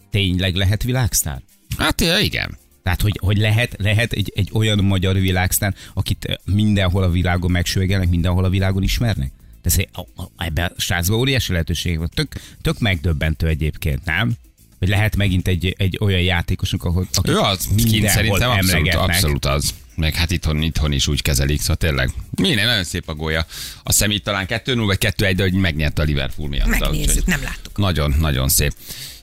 tényleg 0.10 0.56
lehet 0.56 0.84
világsztár? 0.84 1.42
Hát 1.78 2.02
igen. 2.22 2.58
Tehát, 2.84 3.02
hogy, 3.02 3.20
hogy 3.22 3.38
lehet, 3.38 3.76
lehet 3.78 4.12
egy, 4.14 4.32
egy 4.36 4.50
olyan 4.54 4.84
magyar 4.84 5.16
világsztár, 5.16 5.76
akit 5.94 6.40
mindenhol 6.46 7.04
a 7.04 7.10
világon 7.10 7.52
megsüvegelnek, 7.52 8.10
mindenhol 8.10 8.44
a 8.44 8.50
világon 8.50 8.84
ismernek? 8.84 9.32
Tehát 9.62 9.80
ez- 9.80 10.06
a- 10.16 10.22
a- 10.22 10.46
ebben 10.46 10.72
a 10.78 10.82
srácban 10.82 11.20
óriási 11.20 11.52
lehetőség 11.52 11.98
van. 11.98 12.10
Tök, 12.14 12.36
tök 12.62 12.80
megdöbbentő 12.80 13.48
egyébként, 13.48 14.06
nem? 14.06 14.34
Hogy 14.80 14.88
lehet 14.88 15.16
megint 15.16 15.48
egy, 15.48 15.76
egy 15.78 15.98
olyan 16.02 16.22
játékosunk, 16.22 16.84
ahol 16.84 17.08
akit 17.14 17.34
Ő 17.34 17.38
az, 17.38 17.68
mindenhol 17.76 18.10
szerintem 18.10 18.50
abszolút, 18.50 18.70
emlegetnek. 18.76 19.10
abszolút 19.10 19.46
az. 19.46 19.74
Meg 20.00 20.16
hát 20.16 20.32
itthon, 20.32 20.62
itthon 20.62 20.92
is 20.92 21.08
úgy 21.08 21.22
kezelik, 21.22 21.60
szóval 21.60 21.76
tényleg. 21.76 22.10
Minden 22.42 22.66
nagyon 22.66 22.84
szép 22.84 23.10
a 23.10 23.14
gólya. 23.14 23.46
A 23.84 23.92
szemét 23.92 24.24
talán 24.24 24.46
2-0 24.48 24.84
vagy 24.86 24.98
2-1, 25.18 25.34
de 25.36 25.44
hogy 25.44 25.54
megnyerte 25.54 26.02
a 26.02 26.06
Liverpool 26.06 26.50
miatt. 26.50 26.68
Megnézzük, 26.68 27.08
úgyhogy- 27.10 27.26
nem 27.26 27.42
láttuk. 27.44 27.78
Nagyon, 27.78 28.16
nagyon 28.20 28.50
szép. 28.50 28.74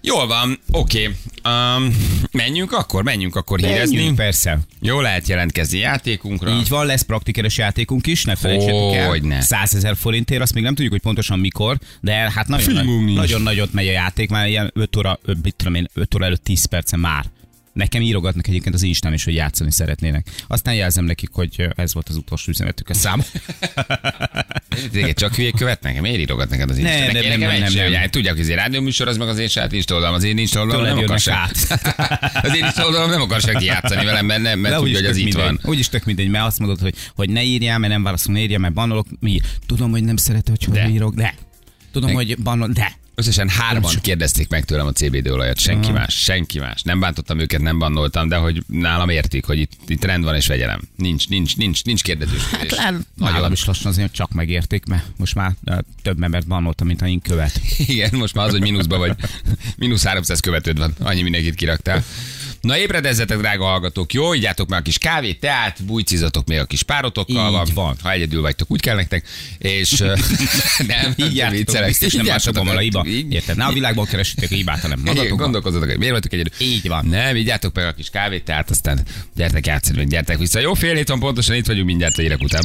Jól 0.01 0.27
van, 0.27 0.59
oké. 0.71 1.05
Um, 1.45 1.97
menjünk 2.33 2.73
akkor, 2.73 3.03
menjünk 3.03 3.37
akkor 3.37 3.59
hírezni. 3.59 3.97
Menjünk, 3.97 4.17
persze. 4.17 4.59
Jó 4.81 5.01
lehet 5.01 5.29
jelentkezni 5.29 5.79
játékunkra. 5.79 6.51
Így 6.51 6.69
van, 6.69 6.87
lesz 6.87 7.03
praktikeres 7.03 7.57
játékunk 7.59 8.07
is, 8.07 8.25
ne 8.25 8.35
felejtsétek 8.35 8.95
el. 9.01 9.09
Hogyne. 9.09 9.41
100 9.41 9.75
ezer 9.75 9.97
forintért, 9.97 10.43
azt 10.43 10.55
még 10.55 10.63
nem 10.63 10.75
tudjuk, 10.75 10.93
hogy 10.93 11.03
pontosan 11.03 11.39
mikor, 11.39 11.79
de 12.01 12.13
hát 12.13 12.49
nagyon, 12.49 12.85
nincs. 12.87 13.17
nagyon 13.17 13.43
nagyot 13.43 13.73
megy 13.73 13.89
a 13.89 13.93
játék, 13.93 14.31
már 14.31 14.49
ilyen 14.49 14.71
5 14.75 14.97
óra, 14.97 15.19
mit 15.43 15.55
tudom 15.57 15.75
én, 15.75 15.89
5 15.95 16.15
óra 16.15 16.25
előtt 16.25 16.45
10 16.45 16.65
perce 16.65 16.97
már. 16.97 17.25
Nekem 17.77 18.03
írogatnak 18.03 18.47
egyébként 18.47 18.75
az 18.75 18.83
Instán 18.83 19.13
is, 19.13 19.25
hogy 19.25 19.35
játszani 19.35 19.71
szeretnének. 19.71 20.27
Aztán 20.47 20.75
jelzem 20.75 21.05
nekik, 21.05 21.29
hogy 21.33 21.69
ez 21.75 21.95
volt 21.95 22.09
az 22.09 22.17
utolsó 22.17 22.51
üzenetük 22.51 22.89
a 22.89 22.95
szám. 22.95 23.23
Téged 24.93 25.17
csak 25.17 25.35
hülyék 25.35 25.55
követnek? 25.55 26.01
Miért 26.01 26.19
írogat 26.19 26.51
neked 26.51 26.71
az 26.71 26.79
Instán? 26.79 26.99
nem, 26.99 27.13
nem, 27.13 27.33
egy 27.33 27.61
nem, 27.61 27.71
sem, 27.71 27.91
nem. 27.91 28.01
hogy 28.01 28.11
Tudják, 28.11 28.35
hogy 28.35 28.43
ez 28.43 28.49
egy 28.49 28.55
rádióműsor, 28.55 29.09
az 29.09 29.17
meg 29.17 29.29
az 29.29 29.39
én 29.39 29.49
saját 29.49 29.73
Insta 29.73 29.95
oldalam. 29.95 30.15
Az 30.15 30.25
én 30.25 30.39
Insta 30.39 30.61
oldalam 30.61 30.85
nem 30.85 30.99
akar 30.99 31.19
se. 31.19 31.51
Az 32.43 32.57
én 32.57 32.65
Insta 32.65 32.85
oldalam 32.85 33.11
nem 33.11 33.21
akar 33.21 33.41
senki 33.41 33.65
játszani 33.65 34.05
velem, 34.05 34.27
mert, 34.27 34.43
nem, 34.43 34.59
mert 34.59 34.75
De 34.75 34.81
tudja, 34.81 34.99
hogy 34.99 35.07
az 35.07 35.17
itt 35.17 35.35
van. 35.35 35.61
Úgyis 35.65 35.89
tök 35.89 36.05
mindegy, 36.05 36.29
mert 36.29 36.45
azt 36.47 36.59
mondod, 36.59 36.81
hogy, 36.81 36.95
hogy 37.15 37.31
ne 37.31 37.43
írjál, 37.43 37.79
mert 37.79 37.93
nem 37.93 38.03
válaszol, 38.03 38.35
ne 38.35 38.41
írjál, 38.41 38.59
mert 38.59 38.75
banolok. 38.75 39.07
Mi? 39.21 39.41
Tudom, 39.67 39.91
hogy 39.91 40.05
nem 40.05 40.17
szereted, 40.17 40.57
hogy 40.59 40.65
hol 40.65 40.91
írok, 40.91 41.15
de. 41.15 41.35
Tudom, 41.93 42.13
hogy 42.13 42.39
banol, 42.39 42.69
de. 42.69 42.93
Összesen 43.19 43.49
hárman 43.49 43.91
csak- 43.93 44.03
kérdezték 44.03 44.49
meg 44.49 44.65
tőlem 44.65 44.87
a 44.87 44.93
CBD 44.93 45.29
olajat, 45.29 45.59
senki 45.59 45.91
más, 45.91 46.15
senki 46.15 46.59
más. 46.59 46.83
Nem 46.83 47.01
bántottam 47.01 47.39
őket, 47.39 47.61
nem 47.61 47.79
bannoltam, 47.79 48.29
de 48.29 48.37
hogy 48.37 48.63
nálam 48.67 49.09
értik, 49.09 49.45
hogy 49.45 49.59
itt, 49.59 49.73
itt 49.87 50.05
rend 50.05 50.25
van 50.25 50.35
és 50.35 50.47
vegyelem. 50.47 50.81
Nincs, 50.97 51.29
nincs, 51.29 51.57
nincs, 51.57 51.85
nincs 51.85 52.03
kérdezősködés. 52.03 52.73
Hát 52.79 52.95
nálam 53.15 53.53
is 53.53 53.65
lassan 53.65 53.91
azért 53.91 54.13
csak 54.13 54.33
megérték, 54.33 54.85
mert 54.85 55.05
most 55.17 55.35
már 55.35 55.53
több 56.03 56.23
embert 56.23 56.47
bannoltam, 56.47 56.87
mint 56.87 57.03
én 57.03 57.21
követ. 57.21 57.61
Igen, 57.87 58.11
most 58.13 58.35
már 58.35 58.47
az, 58.47 58.53
hogy 58.53 58.61
mínuszba 58.61 58.99
vagy, 58.99 59.13
mínusz 59.77 60.05
300 60.05 60.41
követőd 60.41 60.79
van, 60.79 60.95
annyi 60.99 61.23
mindenkit 61.23 61.55
kiraktál. 61.55 62.05
Na 62.67 62.79
ébredezzetek, 62.79 63.39
drága 63.39 63.65
hallgatók, 63.65 64.13
jó, 64.13 64.33
igyatok 64.33 64.69
meg 64.69 64.79
a 64.79 64.83
kis 64.83 64.99
kávét, 64.99 65.41
teát, 65.41 65.85
bújcizatok 65.85 66.47
még 66.47 66.59
a 66.59 66.65
kis 66.65 66.83
párotokkal, 66.83 67.47
Így 67.47 67.53
van. 67.53 67.85
van. 67.85 67.97
ha 68.03 68.11
egyedül 68.11 68.41
vagytok, 68.41 68.71
úgy 68.71 68.81
kell 68.81 68.95
nektek, 68.97 69.27
és 69.59 69.91
nem, 70.87 71.15
Így 71.17 71.37
jártok, 71.37 71.57
viccelek. 71.57 71.87
biztos 71.89 72.13
nem 72.13 72.65
van 72.65 72.77
a 72.77 72.79
hiba. 72.79 73.05
Érted? 73.29 73.57
Ne 73.57 73.65
a 73.65 73.73
világban 73.73 74.05
keresitek 74.07 74.51
a 74.51 74.55
hibát, 74.55 74.81
hanem 74.81 74.99
magatokban. 75.05 75.37
gondolkozzatok, 75.39 75.89
hogy 75.89 75.99
miért 75.99 76.13
vagytok 76.13 76.33
egyedül. 76.33 76.53
Így 76.59 76.89
van. 76.89 77.07
Nem, 77.07 77.37
igyatok 77.37 77.75
meg 77.75 77.87
a 77.87 77.93
kis 77.93 78.11
kávét, 78.11 78.45
tehát 78.45 78.71
aztán 78.71 79.01
gyertek 79.37 79.67
játszani, 79.67 80.07
gyertek 80.07 80.39
vissza. 80.39 80.61
Jó, 80.61 80.75
fél 80.75 80.95
hét 80.95 81.09
van 81.09 81.19
pontosan, 81.19 81.57
itt 81.57 81.67
vagyunk 81.67 81.87
mindjárt 81.87 82.19
a 82.19 82.23
után. 82.41 82.63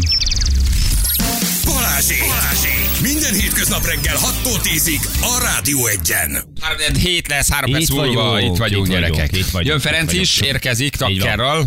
Balázsék! 1.65 2.19
Balázsék! 2.19 2.80
Minden 3.01 3.33
hétköznap 3.33 3.85
reggel 3.85 4.15
6-tól 4.15 4.59
10-ig 4.63 5.01
a 5.21 5.39
Rádió 5.43 5.87
Egyen. 5.87 6.43
3 6.59 6.95
hét 6.95 7.27
lesz, 7.27 7.51
három 7.51 7.69
Itt 7.69 7.75
perc 7.75 7.89
múlva, 7.89 8.29
vagyunk, 8.29 8.51
itt 8.53 8.57
vagyunk, 8.59 8.87
itt 8.87 8.93
vagyunk, 8.93 9.15
gyerekek. 9.15 9.37
itt 9.37 9.45
vagyunk, 9.45 9.67
Jön 9.67 9.75
itt 9.77 9.81
Ferenc 9.81 10.05
vagyunk. 10.05 10.25
is, 10.25 10.39
érkezik 10.39 10.95
tapkerral, 10.95 11.65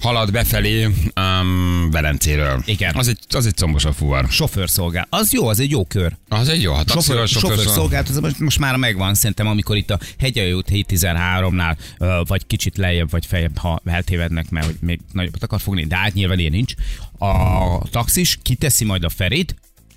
halad 0.00 0.32
befelé 0.32 0.84
um, 1.20 1.90
Velencéről. 1.90 2.62
Igen. 2.64 2.94
Az 2.94 3.08
egy, 3.08 3.18
az 3.28 3.46
egy 3.46 3.54
combos 3.54 3.84
a 3.84 3.92
fuvar. 3.92 4.26
Sofőrszolgál. 4.30 5.06
Az 5.10 5.32
jó, 5.32 5.48
az 5.48 5.60
egy 5.60 5.70
jó 5.70 5.84
kör. 5.84 6.16
Az 6.28 6.48
egy 6.48 6.62
jó, 6.62 6.72
taxival, 6.82 7.26
Sofőr, 7.26 7.28
sofőr, 7.28 7.56
sofőrszolgálat, 7.56 8.08
az 8.08 8.18
most, 8.18 8.38
most 8.38 8.58
már 8.58 8.76
megvan, 8.76 9.14
szerintem, 9.14 9.46
amikor 9.46 9.76
itt 9.76 9.90
a 9.90 9.98
Hegyalja 10.18 10.56
út 10.56 10.68
713-nál, 10.72 11.76
ö, 11.98 12.20
vagy 12.26 12.46
kicsit 12.46 12.76
lejjebb, 12.76 13.10
vagy 13.10 13.26
feljebb, 13.26 13.58
ha 13.58 13.80
eltévednek, 13.84 14.50
mert 14.50 14.66
hogy 14.66 14.76
még 14.80 15.00
nagyobbat 15.12 15.42
akar 15.42 15.60
fogni, 15.60 15.84
de 15.86 15.96
hát 15.96 16.14
nyilván 16.14 16.38
ilyen 16.38 16.52
nincs. 16.52 16.72
A 17.18 17.88
taxis 17.90 18.38
kiteszi 18.42 18.84
majd 18.84 19.04
a 19.04 19.08
Ferit, 19.08 19.54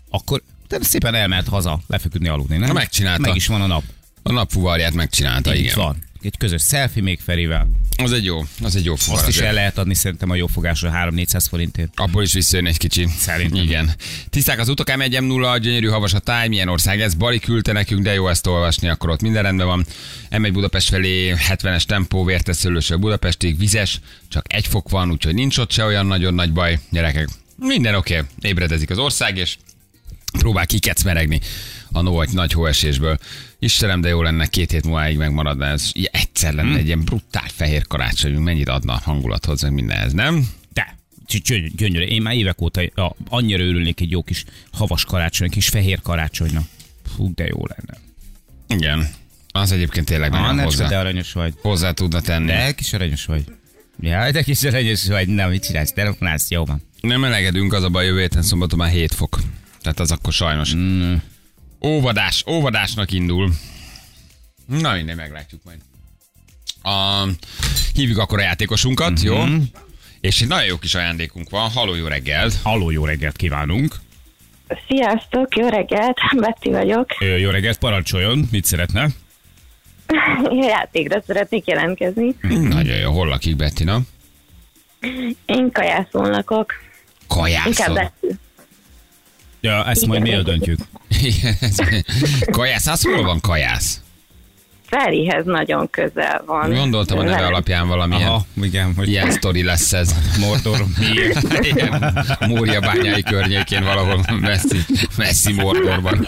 akkor 0.09 0.41
te 0.69 0.77
szépen 0.81 1.15
elmehet 1.15 1.47
haza 1.47 1.79
lefeküdni 1.87 2.27
aludni, 2.27 2.57
nem? 2.57 2.67
Na, 2.67 2.73
megcsinálta. 2.73 3.21
Meg 3.21 3.35
is 3.35 3.47
van 3.47 3.61
a 3.61 3.67
nap. 3.67 3.83
A 4.23 4.31
napfuvarját 4.31 4.93
megcsinálta, 4.93 5.55
Így 5.55 5.63
igen. 5.63 5.75
van. 5.75 6.07
Egy 6.21 6.37
közös 6.37 6.63
selfie 6.63 7.03
még 7.03 7.19
Ferivel. 7.25 7.67
Az 7.97 8.11
egy 8.11 8.25
jó, 8.25 8.45
az 8.63 8.75
egy 8.75 8.85
jó 8.85 8.95
fuvar. 8.95 9.19
Azt 9.19 9.27
is 9.27 9.33
azért. 9.33 9.49
el 9.49 9.53
lehet 9.53 9.77
adni 9.77 9.93
szerintem 9.93 10.29
a 10.29 10.35
jó 10.35 10.47
fogásra 10.47 10.91
3-400 10.93 11.45
forintért. 11.49 11.91
Abból 11.95 12.23
is 12.23 12.33
visszajön 12.33 12.65
egy 12.65 12.77
kicsi. 12.77 13.07
Szerintem. 13.17 13.63
Igen. 13.63 13.91
Tiszták 14.29 14.59
az 14.59 14.69
utak, 14.69 14.95
m 14.95 15.01
1 15.01 15.21
0 15.21 15.57
gyönyörű 15.57 15.87
havas 15.87 16.13
a 16.13 16.19
táj, 16.19 16.47
milyen 16.47 16.67
ország 16.67 17.01
ez? 17.01 17.13
Bali 17.13 17.39
küldte 17.39 17.71
nekünk, 17.71 18.03
de 18.03 18.13
jó 18.13 18.27
ezt 18.27 18.47
olvasni, 18.47 18.87
akkor 18.87 19.09
ott 19.09 19.21
minden 19.21 19.43
rendben 19.43 19.67
van. 19.67 19.85
M1 20.31 20.49
Budapest 20.53 20.89
felé 20.89 21.33
70-es 21.49 21.83
tempó, 21.83 22.23
vérteszőlősről 22.23 22.97
Budapestig, 22.97 23.57
vizes, 23.57 23.99
csak 24.27 24.53
egy 24.53 24.67
fok 24.67 24.89
van, 24.89 25.11
úgyhogy 25.11 25.33
nincs 25.33 25.57
ott 25.57 25.71
se 25.71 25.85
olyan 25.85 26.05
nagyon 26.05 26.33
nagy 26.33 26.53
baj. 26.53 26.79
Gyerekek, 26.89 27.29
minden 27.55 27.95
oké, 27.95 28.13
okay. 28.13 28.27
ébredezik 28.41 28.89
az 28.89 28.97
ország, 28.97 29.37
és 29.37 29.57
próbál 30.37 30.65
kikecmeregni 30.65 31.39
a 31.91 32.01
nagy, 32.01 32.29
nagy 32.31 32.51
hóesésből. 32.51 33.17
Istenem, 33.59 34.01
de 34.01 34.09
jó 34.09 34.21
lenne 34.21 34.45
két 34.45 34.71
hét 34.71 34.85
múlváig 34.85 35.17
megmaradna 35.17 35.65
ez. 35.65 35.91
Egyszer 36.11 36.53
lenne 36.53 36.77
egy 36.77 36.85
ilyen 36.85 37.03
brutál 37.03 37.47
fehér 37.53 37.87
karácsonyunk, 37.87 38.43
mennyit 38.43 38.69
adna 38.69 38.93
a 38.93 39.01
hangulathoz, 39.03 39.61
meg 39.61 39.71
mindenhez, 39.73 40.13
nem? 40.13 40.49
De, 40.73 40.97
gy- 41.27 41.41
gy- 41.43 41.75
gyönyörű. 41.75 42.05
Én 42.05 42.21
már 42.21 42.35
évek 42.35 42.61
óta 42.61 42.81
a, 42.95 43.15
annyira 43.29 43.63
örülnék 43.63 44.01
egy 44.01 44.11
jó 44.11 44.23
kis 44.23 44.43
havas 44.71 45.05
karácsony, 45.05 45.49
kis 45.49 45.67
fehér 45.67 46.01
karácsonynak. 46.01 46.63
Fú, 47.15 47.33
de 47.33 47.45
jó 47.45 47.61
lenne. 47.65 47.99
Igen. 48.67 49.07
Az 49.51 49.71
egyébként 49.71 50.05
tényleg 50.05 50.31
nagyon 50.31 50.45
Annecska, 50.45 50.69
hozzá, 50.69 50.87
de 50.87 50.97
aranyos 50.97 51.33
vagy. 51.33 51.53
hozzá 51.61 51.91
tudna 51.91 52.21
tenni. 52.21 52.45
De 52.47 52.71
kis 52.71 52.93
aranyos 52.93 53.25
vagy. 53.25 53.43
Ja, 54.01 54.31
de 54.31 54.41
kis 54.43 54.63
aranyos 54.63 55.07
vagy. 55.07 55.27
Na, 55.27 55.47
mit 55.47 55.63
csinálsz? 55.65 55.91
Telefonálsz, 55.93 56.49
jó 56.49 56.65
van. 56.65 56.81
Nem 57.01 57.19
melegedünk, 57.19 57.73
az 57.73 57.83
a 57.83 57.89
baj, 57.89 58.05
jövő 58.05 58.19
héten 58.19 58.41
szombaton 58.41 58.79
már 58.79 58.89
7 58.91 59.13
fok. 59.13 59.39
Tehát 59.81 59.99
az 59.99 60.11
akkor 60.11 60.33
sajnos. 60.33 60.73
Mm. 60.75 61.13
Óvadás, 61.85 62.43
óvadásnak 62.47 63.11
indul. 63.11 63.51
Na 64.65 64.93
minden, 64.93 65.15
meglátjuk 65.15 65.61
majd. 65.63 65.79
A, 66.83 67.27
hívjuk 67.93 68.17
akkor 68.17 68.39
a 68.39 68.41
játékosunkat, 68.41 69.09
Mhm. 69.11 69.25
jó? 69.25 69.43
És 70.21 70.41
egy 70.41 70.47
nagyon 70.47 70.65
jó 70.65 70.77
kis 70.77 70.95
ajándékunk 70.95 71.49
van. 71.49 71.69
Haló, 71.69 71.95
jó 71.95 72.07
reggelt! 72.07 72.55
Halló, 72.63 72.89
jó 72.89 73.05
reggelt 73.05 73.35
kívánunk. 73.35 73.95
Sziasztok, 74.87 75.55
jó 75.57 75.67
reggelt, 75.67 76.17
Betty 76.41 76.69
vagyok. 76.69 77.09
Ö, 77.19 77.35
Jó 77.37 77.49
reggelt, 77.49 77.77
parancsoljon. 77.77 78.47
Mit 78.51 78.65
szeretne? 78.65 79.07
Játékra 80.67 81.21
szeretnék 81.27 81.67
jelentkezni. 81.67 82.35
Nagyon 82.41 82.97
jó, 82.97 83.11
hol 83.11 83.27
lakik 83.27 83.55
Bettina? 83.55 83.99
Én 85.45 85.71
kajászon 85.71 86.29
lakok. 86.29 86.73
Inkább 87.21 87.37
Kajászon. 87.37 87.93
Betty. 87.93 88.33
Ja, 89.61 89.85
ezt 89.85 90.05
majd 90.05 90.21
mi 90.21 90.31
eldöntjük. 90.31 90.79
Igen, 91.21 91.55
Kajász, 92.51 92.87
az 92.87 93.01
hol 93.01 93.23
van 93.23 93.39
kajász? 93.39 94.01
Ferihez 94.85 95.45
nagyon 95.45 95.89
közel 95.89 96.43
van. 96.45 96.73
Gondoltam 96.73 97.17
a 97.19 97.23
neve 97.23 97.45
alapján 97.45 97.87
valamilyen 97.87 98.27
Aha, 98.27 98.45
igen, 98.61 98.93
hogy 98.95 99.07
ilyen 99.09 99.31
sztori 99.31 99.63
lesz 99.63 99.93
ez. 99.93 100.15
Mordor 100.39 100.85
miért? 100.99 101.65
Igen, 101.65 102.25
Mória 102.47 102.79
bányái 102.79 103.23
környékén 103.23 103.83
valahol 103.83 104.25
messzi, 104.39 104.77
messzi 105.17 105.53
Mordorban. 105.53 106.27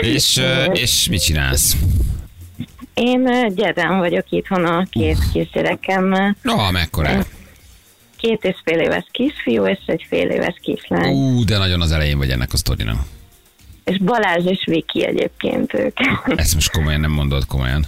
és, 0.00 0.40
és 0.72 1.08
mit 1.08 1.22
csinálsz? 1.22 1.76
Én 2.94 3.26
ö, 3.28 3.46
gyerem 3.54 3.98
vagyok 3.98 4.24
itthon 4.30 4.64
a 4.64 4.86
két 4.90 5.18
kisgyerekemmel. 5.32 6.36
No, 6.42 6.70
mekkora? 6.70 7.26
Két 8.26 8.44
és 8.44 8.56
fél 8.64 8.78
éves 8.78 9.06
kisfiú 9.10 9.66
és 9.66 9.78
egy 9.86 10.04
fél 10.08 10.28
éves 10.30 10.54
kislány. 10.62 11.12
Ú, 11.14 11.44
de 11.44 11.58
nagyon 11.58 11.80
az 11.80 11.92
elején 11.92 12.18
vagy 12.18 12.30
ennek 12.30 12.52
a 12.52 12.56
sztorinak. 12.56 12.98
És 13.84 13.98
Balázs 13.98 14.44
és 14.44 14.64
Viki 14.64 15.06
egyébként 15.06 15.74
ők. 15.74 15.98
Ezt 16.36 16.54
most 16.54 16.70
komolyan 16.70 17.00
nem 17.00 17.10
mondod 17.10 17.46
komolyan. 17.46 17.86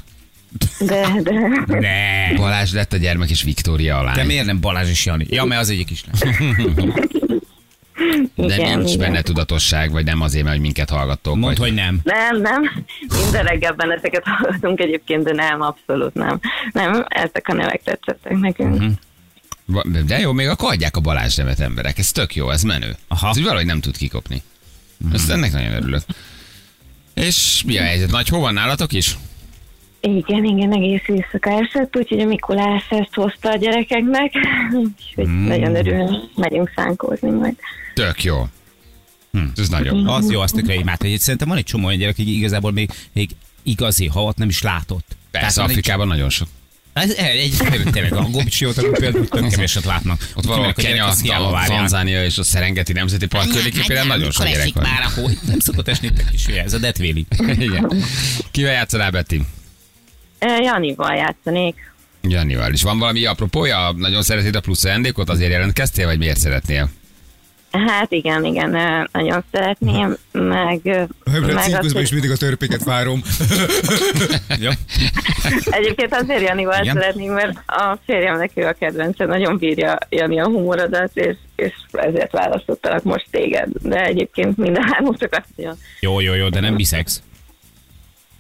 De, 0.79 1.09
de 1.23 1.33
Ne. 1.67 2.35
Balázs 2.37 2.73
lett 2.73 2.93
a 2.93 2.97
gyermek 2.97 3.31
és 3.31 3.43
Viktória 3.43 3.99
a 3.99 4.05
De 4.05 4.17
lány. 4.17 4.27
miért 4.27 4.47
nem 4.47 4.61
Balázs 4.61 4.91
és 4.91 5.07
Jani? 5.07 5.27
Ja, 5.31 5.45
mert 5.45 5.61
az 5.61 5.71
egyik 5.71 5.91
is 5.91 6.05
lesz. 6.07 6.21
De 8.35 8.55
igen, 8.55 8.79
nincs 8.79 8.95
igen. 8.95 9.07
benne 9.11 9.23
tudatosság, 9.23 9.91
vagy 9.91 10.05
nem 10.05 10.21
azért, 10.21 10.43
mert 10.43 10.55
hogy 10.57 10.65
minket 10.65 10.91
hallgattok. 10.91 11.35
Mondd, 11.35 11.47
vagy... 11.47 11.59
hogy 11.59 11.75
nem. 11.75 12.01
Nem, 12.03 12.41
nem. 12.41 12.85
Minden 13.23 13.45
reggel 13.45 13.73
benneteket 13.73 14.23
hallgatunk 14.25 14.81
egyébként, 14.81 15.25
de 15.25 15.33
nem, 15.33 15.61
abszolút 15.61 16.15
nem. 16.15 16.41
Nem, 16.73 17.05
ezek 17.09 17.49
a 17.49 17.53
nevek 17.53 17.83
tetszettek 17.83 18.39
nekünk. 18.39 18.79
Mhm. 18.79 18.89
De 20.07 20.19
jó, 20.19 20.33
még 20.33 20.49
akkor 20.49 20.71
adják 20.73 20.97
a 20.97 21.01
Balázs 21.01 21.37
nevet 21.37 21.61
emberek. 21.61 21.99
Ez 21.99 22.13
tök 22.13 22.35
jó, 22.35 22.51
ez 22.51 22.63
menő. 22.63 22.97
Aha. 23.09 23.29
Ez 23.29 23.41
valahogy 23.43 23.67
nem 23.67 23.81
tud 23.81 23.97
kikopni. 23.97 24.43
Ezt 25.13 25.31
ennek 25.31 25.53
nagyon 25.53 25.73
örülök. 25.73 26.03
És 27.15 27.63
mi 27.67 27.79
a 27.79 27.83
helyzet? 27.83 28.11
Nagy 28.11 28.29
hova 28.29 28.51
nálatok 28.51 28.93
is? 28.93 29.17
Igen, 30.01 30.45
igen, 30.45 30.73
egész 30.75 31.03
éjszaka 31.07 31.51
esett, 31.51 31.97
úgyhogy 31.97 32.21
a 32.21 32.25
Mikulás 32.27 32.85
ezt 32.91 33.15
hozta 33.15 33.51
a 33.51 33.57
gyerekeknek, 33.57 34.33
úgyhogy 34.73 35.25
Hmm. 35.25 35.45
nagyon 35.47 35.75
örülünk, 35.77 36.37
megyünk 36.37 36.73
szánkózni 36.77 37.31
majd. 37.31 37.55
Tök 37.95 38.25
jó. 38.25 38.49
Hm, 39.33 39.45
ez 39.57 39.69
nagyon. 39.69 40.07
Az 40.07 40.31
jó, 40.31 40.41
azt 40.41 40.55
tökre 40.55 40.75
imádta. 40.75 41.09
Hogy 41.09 41.19
Szerintem 41.21 41.49
van 41.49 41.57
egy 41.57 41.65
csomó 41.65 41.87
olyan 41.87 41.99
gyerek, 41.99 42.15
aki 42.19 42.37
igazából 42.37 42.73
még, 42.73 42.91
még 43.13 43.31
igazi 43.63 44.07
havat 44.07 44.37
nem 44.37 44.49
is 44.49 44.63
látott. 44.63 45.17
Persze, 45.31 45.63
egy- 45.63 45.69
Afrikában 45.71 46.07
nagyon 46.07 46.31
sok. 46.31 46.49
Ez 46.99 47.11
egy, 47.11 47.55
egy 47.73 47.83
tényleg 47.93 48.13
a 48.13 48.23
gomcsiót, 48.23 48.75
például 48.75 49.29
tök 49.29 49.49
keveset 49.49 49.85
látnak. 49.85 50.29
Ott 50.35 50.45
van 50.45 50.65
a 50.65 50.73
Kenya, 50.73 51.07
a. 51.07 51.65
Tanzánia 51.67 52.25
és 52.25 52.39
a 52.39 52.43
Serengeti 52.43 52.93
Nemzeti 52.93 53.27
Park 53.27 53.49
környékén 53.49 53.85
például 53.87 54.09
nagyon 54.09 54.31
sok 54.31 54.47
gyerek 54.47 54.75
van. 54.75 54.83
Már, 54.83 55.03
ahol 55.03 55.31
nem 55.47 55.59
szokott 55.59 55.89
esni 55.89 56.09
nektek 56.09 56.35
is, 56.35 56.47
ugye, 56.47 56.63
ez 56.63 56.73
a 56.73 56.79
detvéli. 56.79 57.27
Igen. 57.59 58.05
Kivel 58.51 58.73
játszanál, 58.73 59.11
Betty? 59.11 59.35
Janival 60.63 61.15
játszanék. 61.15 61.93
Janival. 62.23 62.73
És 62.73 62.83
van 62.83 62.99
valami 62.99 63.25
apropója? 63.25 63.93
Nagyon 63.97 64.23
szeretnéd 64.23 64.55
a 64.55 64.61
plusz 64.61 64.85
ajándékot? 64.85 65.29
Azért 65.29 65.51
jelentkeztél, 65.51 66.07
vagy 66.07 66.19
miért 66.19 66.39
szeretnél? 66.39 66.91
Hát 67.71 68.13
igen, 68.13 68.45
igen, 68.45 68.71
nagyon 69.13 69.45
szeretném, 69.53 70.17
meg, 70.33 70.81
ö, 70.85 71.03
meg 71.25 71.57
azt, 71.57 71.93
hogy 71.93 72.09
mindig 72.13 72.31
a 72.31 72.37
törpéket 72.37 72.85
várom. 72.85 73.23
Jó? 74.61 74.71
egyébként 75.65 76.15
azért 76.15 76.49
Janival 76.49 76.83
Igen? 76.83 76.95
szeretnék, 76.95 77.31
mert 77.31 77.63
a 77.67 77.99
férjemnek 78.07 78.51
ő 78.55 78.67
a 78.67 78.73
kedvence, 78.73 79.25
nagyon 79.25 79.59
bírja 79.59 79.99
Jani 80.09 80.41
a 80.41 80.47
humorodat, 80.47 81.11
és, 81.15 81.37
és 81.57 81.73
ezért 81.93 82.33
választottalak 82.33 83.03
most 83.03 83.27
téged, 83.31 83.69
de 83.83 84.05
egyébként 84.05 84.57
mind 84.57 84.77
a 84.77 84.85
hármutok 84.93 85.33
azt 85.33 85.49
mondja, 85.57 85.77
Jó, 86.01 86.21
jó, 86.21 86.35
jó, 86.35 86.49
de 86.49 86.61
nem 86.61 86.77
biszex. 86.77 87.23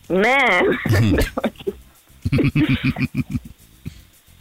nem, 0.06 0.80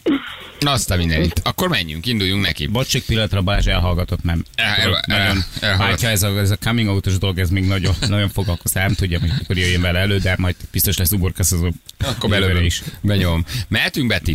Na 0.60 0.72
azt 0.72 0.92
a 0.92 0.96
mindenit. 0.96 1.42
Akkor 1.44 1.70
menjünk, 1.70 2.06
induljunk 2.06 2.46
neki. 2.46 2.68
Bocs, 2.68 2.88
csak 2.88 3.04
pillanatra 3.04 3.42
Balázs 3.42 3.68
elhallgatott, 3.68 4.24
nem. 4.24 4.44
El- 4.56 5.04
el-. 5.08 5.46
Bátya, 5.78 6.08
ez 6.08 6.24
a, 6.24 6.40
ez 6.40 6.52
a 6.52 6.58
coming 6.58 6.90
out 6.90 7.20
dolog, 7.20 7.40
ez 7.40 7.50
még 7.50 7.66
nagyon, 7.66 7.96
nagyon 8.08 8.30
foglalkoztál. 8.30 8.86
Nem 8.86 8.96
tudja, 8.96 9.20
hogy 9.20 9.32
mikor 9.40 9.58
jöjjön 9.58 9.82
vele 9.82 10.00
elő, 10.00 10.18
de 10.18 10.36
majd 10.38 10.56
biztos 10.72 10.98
lesz 10.98 11.12
uborkaszozó. 11.12 11.70
Akkor 11.98 12.30
belőle 12.30 12.64
is. 12.64 12.84
Benyom. 13.02 13.46
Mehetünk, 13.68 14.08
Betty? 14.08 14.32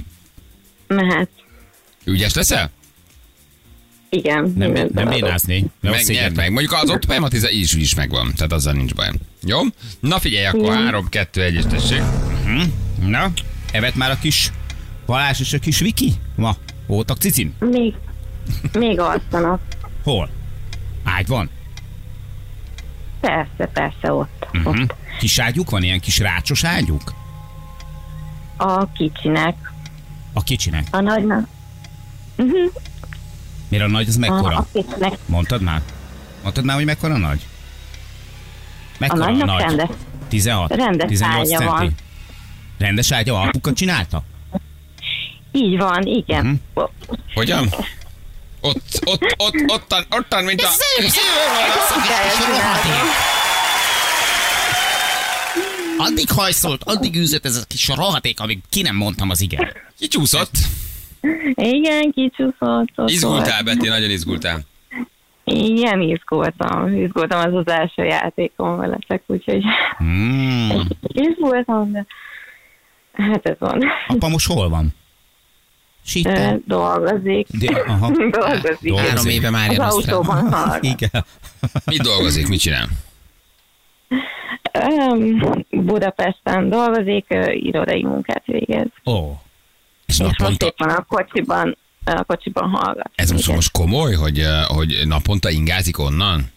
mehet. 0.87 1.29
Ügyes 2.05 2.35
leszel? 2.35 2.71
Igen. 4.11 4.53
Nem, 4.57 4.73
nem 4.73 4.89
beadok. 4.93 5.13
bénázni. 5.15 5.65
Osszégettek. 5.83 6.35
meg. 6.35 6.51
Mondjuk 6.53 6.73
az 6.73 6.91
ott 6.91 7.07
pajmatiza 7.07 7.51
is, 7.51 7.73
is 7.73 7.95
megvan. 7.95 8.33
Tehát 8.35 8.53
azzal 8.53 8.73
nincs 8.73 8.95
baj. 8.95 9.11
Jó? 9.43 9.61
Na 10.01 10.19
figyelj, 10.19 10.45
akkor 10.47 10.75
3, 10.75 11.09
2, 11.09 11.43
1 11.43 11.55
és 11.55 11.63
tessék. 11.71 12.03
Na, 13.07 13.33
evet 13.73 13.95
már 13.95 14.11
a 14.11 14.19
kis 14.21 14.51
Balázs 15.13 15.41
és 15.41 15.53
a 15.53 15.59
kis 15.59 15.79
Viki? 15.79 16.13
Ma, 16.35 16.57
voltak 16.87 17.19
cicin? 17.19 17.55
Még, 17.61 17.95
még 18.73 19.01
alszanak. 19.01 19.61
Hol? 20.03 20.31
Ágy 21.05 21.27
van? 21.27 21.51
Persze, 23.21 23.67
persze, 23.73 24.13
ott. 24.13 24.47
Uh-huh. 24.53 24.81
ott. 24.81 24.95
Kis 25.19 25.39
ágyuk 25.39 25.71
van, 25.71 25.83
ilyen 25.83 26.01
kis 26.01 26.19
rácsos 26.19 26.65
ágyuk? 26.65 27.15
A 28.57 28.93
kicsinek, 28.93 29.73
A 30.33 30.43
kicsinek. 30.43 30.87
a 30.91 31.01
nagynak, 31.01 31.49
Miért 33.69 33.85
a 33.85 33.89
nagy, 33.89 34.09
az 34.09 34.17
a, 34.17 34.19
mekkora? 34.19 34.57
a 34.57 34.67
kicsinek, 34.73 35.19
Mondtad 35.27 35.63
már? 35.63 35.83
Mondtad 36.43 36.65
már, 36.65 36.77
hogy 36.77 36.85
mekkora 36.85 37.17
nagy? 37.17 37.47
a 38.93 38.97
Mekkora 38.99 39.25
nagynak 39.25 39.47
nagy? 39.47 39.61
rendes. 39.61 39.89
16? 40.29 40.75
Rendes 40.75 41.09
18 41.09 41.39
ágya 41.39 41.59
centi? 41.59 41.73
van. 41.73 41.95
Rendes 42.79 43.13
ágya? 43.13 43.41
Apuka 43.41 43.73
csinálta? 43.73 44.25
Így 45.53 45.77
van, 45.79 46.03
igen. 46.03 46.61
Uh-huh. 46.75 46.91
Hogyan? 47.35 47.69
Ott, 48.61 49.01
ott, 49.05 49.35
ott, 49.37 49.55
ottan, 49.67 50.05
ottan, 50.11 50.45
mint 50.45 50.61
a... 50.61 50.69
Addig 55.99 56.31
hajszolt, 56.31 56.83
addig 56.85 57.17
űzött 57.17 57.45
ez 57.45 57.57
a 57.57 57.65
kis 57.69 57.89
rohadék, 57.89 58.41
amíg 58.41 58.59
ki 58.71 58.83
nem 58.83 58.97
mondtam 58.97 59.31
az 59.31 59.41
igen. 59.41 59.69
Kicsúszott. 59.99 60.51
Igen, 61.55 62.13
kicsúszott. 62.13 62.89
ott 62.97 63.11
Izgultál. 63.11 63.63
Betty, 63.63 63.89
nagyon 63.89 64.11
izgultál. 64.11 64.61
Igen, 65.45 66.01
izgultam. 66.01 66.97
Izgultam, 66.97 67.39
az 67.41 67.55
az 67.55 67.73
első 67.73 68.05
játékom 68.05 68.77
veletek, 68.77 69.23
úgyhogy 69.27 69.63
Hmm. 69.97 70.89
izgultam, 71.09 71.93
de 71.93 72.07
hát 73.13 73.47
ez 73.47 73.57
van. 73.59 73.83
Apa 74.09 74.29
most 74.29 74.47
hol 74.47 74.69
van? 74.69 74.95
Ö, 76.05 76.09
Síten. 76.09 76.63
Dolgozik. 76.67 77.47
De, 77.51 77.83
aha. 77.87 78.11
Dolgozik. 78.11 78.31
Dolgozik. 78.83 78.97
Három 78.97 79.27
éve 79.27 79.51
már 79.51 79.71
Az 79.71 79.95
autóban 79.95 80.51
hallgat. 80.53 80.85
Igen. 80.85 81.25
Mit 81.85 82.01
dolgozik, 82.03 82.49
mit 82.49 82.61
csinál? 82.61 82.89
Budapesten 85.71 86.69
dolgozik, 86.69 87.27
irodai 87.53 88.03
munkát 88.03 88.43
végez. 88.47 88.87
Ó. 89.05 89.41
És 90.07 90.15
És 90.15 90.21
most 90.21 90.39
naponta, 90.39 90.67
éppen 90.67 90.89
a 90.89 91.03
kocsiban, 91.05 91.77
a 92.05 92.25
kocsiban 92.25 92.69
hallgat. 92.71 93.11
ez 93.15 93.31
most, 93.31 93.53
most 93.53 93.71
komoly, 93.73 94.15
hogy, 94.15 94.43
hogy 94.67 95.03
naponta 95.07 95.51
ingázik 95.51 95.99
onnan? 95.99 96.51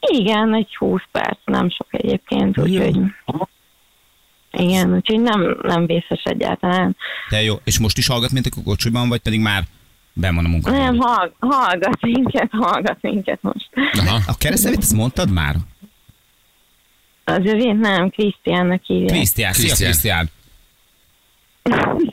Igen, 0.00 0.54
egy 0.54 0.76
20 0.76 1.00
perc, 1.12 1.38
nem 1.44 1.70
sok 1.70 1.86
egyébként, 1.90 2.58
úgyhogy... 2.58 2.98
Igen, 4.56 4.94
úgyhogy 4.94 5.20
nem, 5.20 5.56
nem 5.62 5.86
vészes 5.86 6.22
egyáltalán. 6.24 6.96
De 7.30 7.42
jó. 7.42 7.54
És 7.64 7.78
most 7.78 7.98
is 7.98 8.06
hallgat, 8.06 8.30
mint 8.30 8.46
a 8.46 8.62
kocsiban, 8.64 9.08
vagy 9.08 9.20
pedig 9.20 9.40
már 9.40 9.64
ben 10.12 10.34
van 10.34 10.44
a 10.44 10.48
munka? 10.48 10.70
Nem, 10.70 10.96
hall, 10.96 11.32
hallgat 11.38 12.00
minket, 12.00 12.48
hallgat 12.50 12.98
minket 13.00 13.38
most. 13.42 13.68
Aha. 13.92 14.20
A 14.26 14.36
keresztnevét 14.38 14.78
ezt 14.78 14.92
mondtad 14.92 15.30
már? 15.30 15.56
Az 17.24 17.40
övét 17.44 17.80
nem, 17.80 18.10
Krisztiánnak 18.10 18.82
hívják. 18.84 19.16
Krisztián, 19.16 19.52
szia 19.52 19.74
Krisztián. 19.74 19.90
Krisztián. 19.90 20.30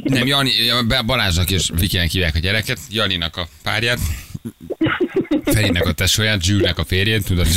Nem, 0.04 0.28
Jani, 0.28 0.52
Be- 0.88 1.02
Balázsnak 1.02 1.52
és 1.52 1.72
Vikinek 1.80 2.10
hívják 2.10 2.36
a 2.36 2.40
gyereket, 2.40 2.80
Janinak 2.90 3.38
a 3.38 3.48
párját, 3.64 4.00
Ferinek 5.44 5.86
a 5.86 5.92
tesóját, 5.92 6.44
Zsűrnek 6.44 6.78
a 6.78 6.86
férjét, 6.86 7.26
tudod, 7.26 7.48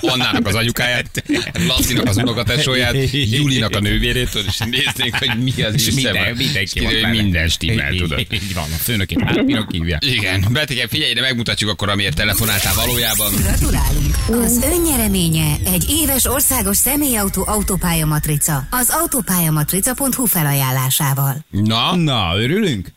Annának 0.00 0.46
az 0.46 0.54
anyukáját, 0.54 1.24
Lacinak 1.66 2.06
az 2.06 2.16
unokatesóját, 2.16 2.94
Julinak 3.12 3.76
a 3.76 3.80
nővérét, 3.80 4.30
tudod, 4.30 4.46
és 4.48 4.58
néznénk, 4.58 5.16
hogy 5.16 5.42
mi 5.42 5.62
az 5.62 5.74
És 5.74 5.90
minden, 5.94 6.14
van. 6.14 6.34
mindenki 6.36 6.78
kiderül, 6.78 7.00
van. 7.00 7.10
Minden 7.10 7.48
stimmel, 7.48 7.94
tudod. 7.94 8.26
Így 8.30 8.54
van, 8.54 8.64
a 8.64 8.76
főnökét 8.82 9.20
Hárpinak 9.22 9.70
hívják. 9.72 10.04
Igen, 10.04 10.46
Betike, 10.50 10.88
figyelj, 10.88 11.12
de 11.12 11.20
megmutatjuk 11.20 11.70
akkor, 11.70 11.88
amiért 11.88 12.14
telefonáltál 12.16 12.74
valójában. 12.74 13.32
Gratulálunk! 13.34 14.16
Az 14.28 14.60
önnyereménye 14.64 15.56
egy 15.64 15.84
éves 15.88 16.24
országos 16.24 16.76
személyautó 16.76 17.44
autópálya 17.46 18.06
matrica 18.06 18.66
az 18.70 18.88
autópályamatrica.hu 18.90 20.24
felajánlásával. 20.26 21.44
Na, 21.50 21.96
Na, 21.96 22.32
örülünk? 22.36 22.88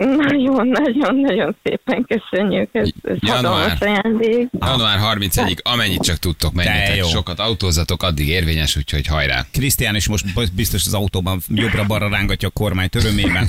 Nagyon, 0.00 0.66
nagyon, 0.68 1.16
nagyon 1.16 1.56
szépen 1.62 2.06
köszönjük. 2.08 2.68
Ez, 2.72 2.88
ez 3.02 3.16
Január. 3.20 3.76
ajándék. 3.80 4.48
január 4.60 4.98
31-ig, 5.16 5.62
amennyit 5.62 6.02
csak 6.02 6.16
tudtok, 6.16 6.52
menjetek, 6.52 6.96
jó. 6.96 7.06
sokat 7.06 7.38
autózatok, 7.38 8.02
addig 8.02 8.28
érvényes, 8.28 8.76
úgyhogy 8.76 9.06
hajrá. 9.06 9.46
Krisztián 9.52 9.94
is 9.94 10.08
most 10.08 10.54
biztos 10.54 10.86
az 10.86 10.94
autóban 10.94 11.40
jobbra-balra 11.48 12.08
rángatja 12.08 12.48
a 12.48 12.50
kormányt 12.50 12.94
örömében. 12.94 13.48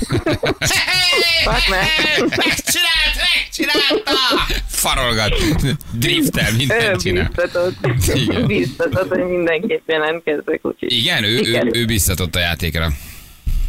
Megcsinált, 1.44 3.16
megcsinálta! 3.34 4.10
Farolgat, 4.66 5.34
driftel, 5.92 6.52
mindent 6.56 7.00
csinál. 7.00 7.30
biztatott, 7.34 8.46
biztatott, 8.46 9.08
hogy 9.08 9.24
mindenképp 9.24 9.88
jelentkezzek, 9.88 10.58
úgyhogy 10.62 10.92
Igen, 10.92 11.24
ő, 11.24 11.40
ő, 11.44 11.70
ő 11.72 11.84
biztatott 11.84 12.34
a 12.34 12.38
játékra. 12.38 12.92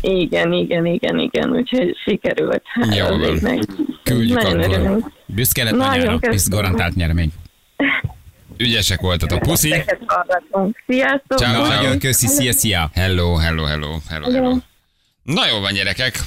Igen, 0.06 0.54
igen, 0.54 0.86
igen, 0.86 1.20
igen, 1.20 1.50
úgyhogy 1.52 1.98
sikerült. 2.06 2.62
Hát 2.66 2.96
Jó 2.96 3.06
van. 3.06 3.38
meg- 3.42 3.66
Küldjük 4.04 4.42
Nagyon 4.42 4.60
akkor. 4.60 4.74
örülünk. 4.74 5.12
Büszke 5.26 5.64
lett 5.64 5.74
köszönöm. 5.74 6.20
hisz 6.32 6.50
garantált 6.50 6.96
nyeremény. 6.96 7.32
Ügyesek 8.58 9.00
voltatok. 9.02 9.40
Puszi. 9.40 9.70
Sziasztok! 10.88 11.38
Ciao, 11.38 11.66
ciao. 11.66 11.68
Nagyon 11.68 12.00
köszi, 12.00 12.28
szia, 12.28 12.52
szia. 12.54 12.90
Hello, 12.94 13.36
hello, 13.36 13.64
hello, 13.64 13.98
hello, 14.10 14.32
hello. 14.32 14.58
Na 15.24 15.48
jó 15.48 15.60
van, 15.60 15.74
gyerekek. 15.74 16.20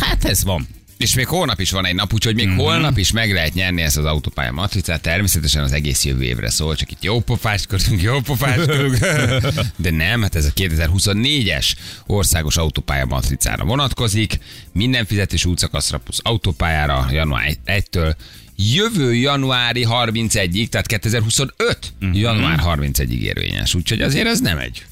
Hát 0.00 0.24
ez 0.24 0.44
van. 0.44 0.66
És 0.98 1.14
még 1.14 1.26
holnap 1.26 1.60
is 1.60 1.70
van 1.70 1.86
egy 1.86 1.94
nap, 1.94 2.12
úgyhogy 2.12 2.34
még 2.34 2.46
mm-hmm. 2.46 2.56
holnap 2.56 2.98
is 2.98 3.12
meg 3.12 3.32
lehet 3.32 3.54
nyerni 3.54 3.82
ezt 3.82 3.96
az 3.96 4.04
autópálya 4.04 4.52
matricát. 4.52 5.00
Természetesen 5.00 5.62
az 5.62 5.72
egész 5.72 6.04
jövő 6.04 6.22
évre 6.22 6.50
szól, 6.50 6.74
csak 6.76 6.90
itt 6.90 7.02
jó 7.02 7.20
pofáskodunk, 7.20 8.02
jó 8.02 8.20
pofáskodunk. 8.20 8.98
De 9.76 9.90
nem, 9.90 10.22
hát 10.22 10.34
ez 10.34 10.44
a 10.44 10.52
2024-es 10.52 11.72
országos 12.06 12.56
autópálya 12.56 13.04
matricára 13.04 13.64
vonatkozik. 13.64 14.38
Minden 14.72 15.06
fizetés 15.06 15.44
útszakaszra 15.44 15.98
plusz 15.98 16.20
autópályára 16.22 17.06
január 17.10 17.56
1-től 17.66 18.14
jövő 18.56 19.14
januári 19.14 19.86
31-ig, 19.90 20.68
tehát 20.68 20.86
2025 20.86 21.92
mm-hmm. 22.04 22.12
január 22.14 22.60
31-ig 22.64 23.18
érvényes. 23.18 23.74
Úgyhogy 23.74 24.02
azért 24.02 24.26
ez 24.26 24.40
nem 24.40 24.58
egy, 24.58 24.86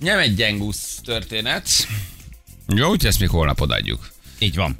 nem 0.00 0.18
egy 0.18 0.34
gyengusz 0.34 1.00
történet. 1.04 1.68
Jó, 2.66 2.90
úgyhogy 2.90 3.06
ezt 3.08 3.20
még 3.20 3.28
holnap 3.28 3.60
odaadjuk. 3.60 4.10
Így 4.38 4.54
van. 4.54 4.76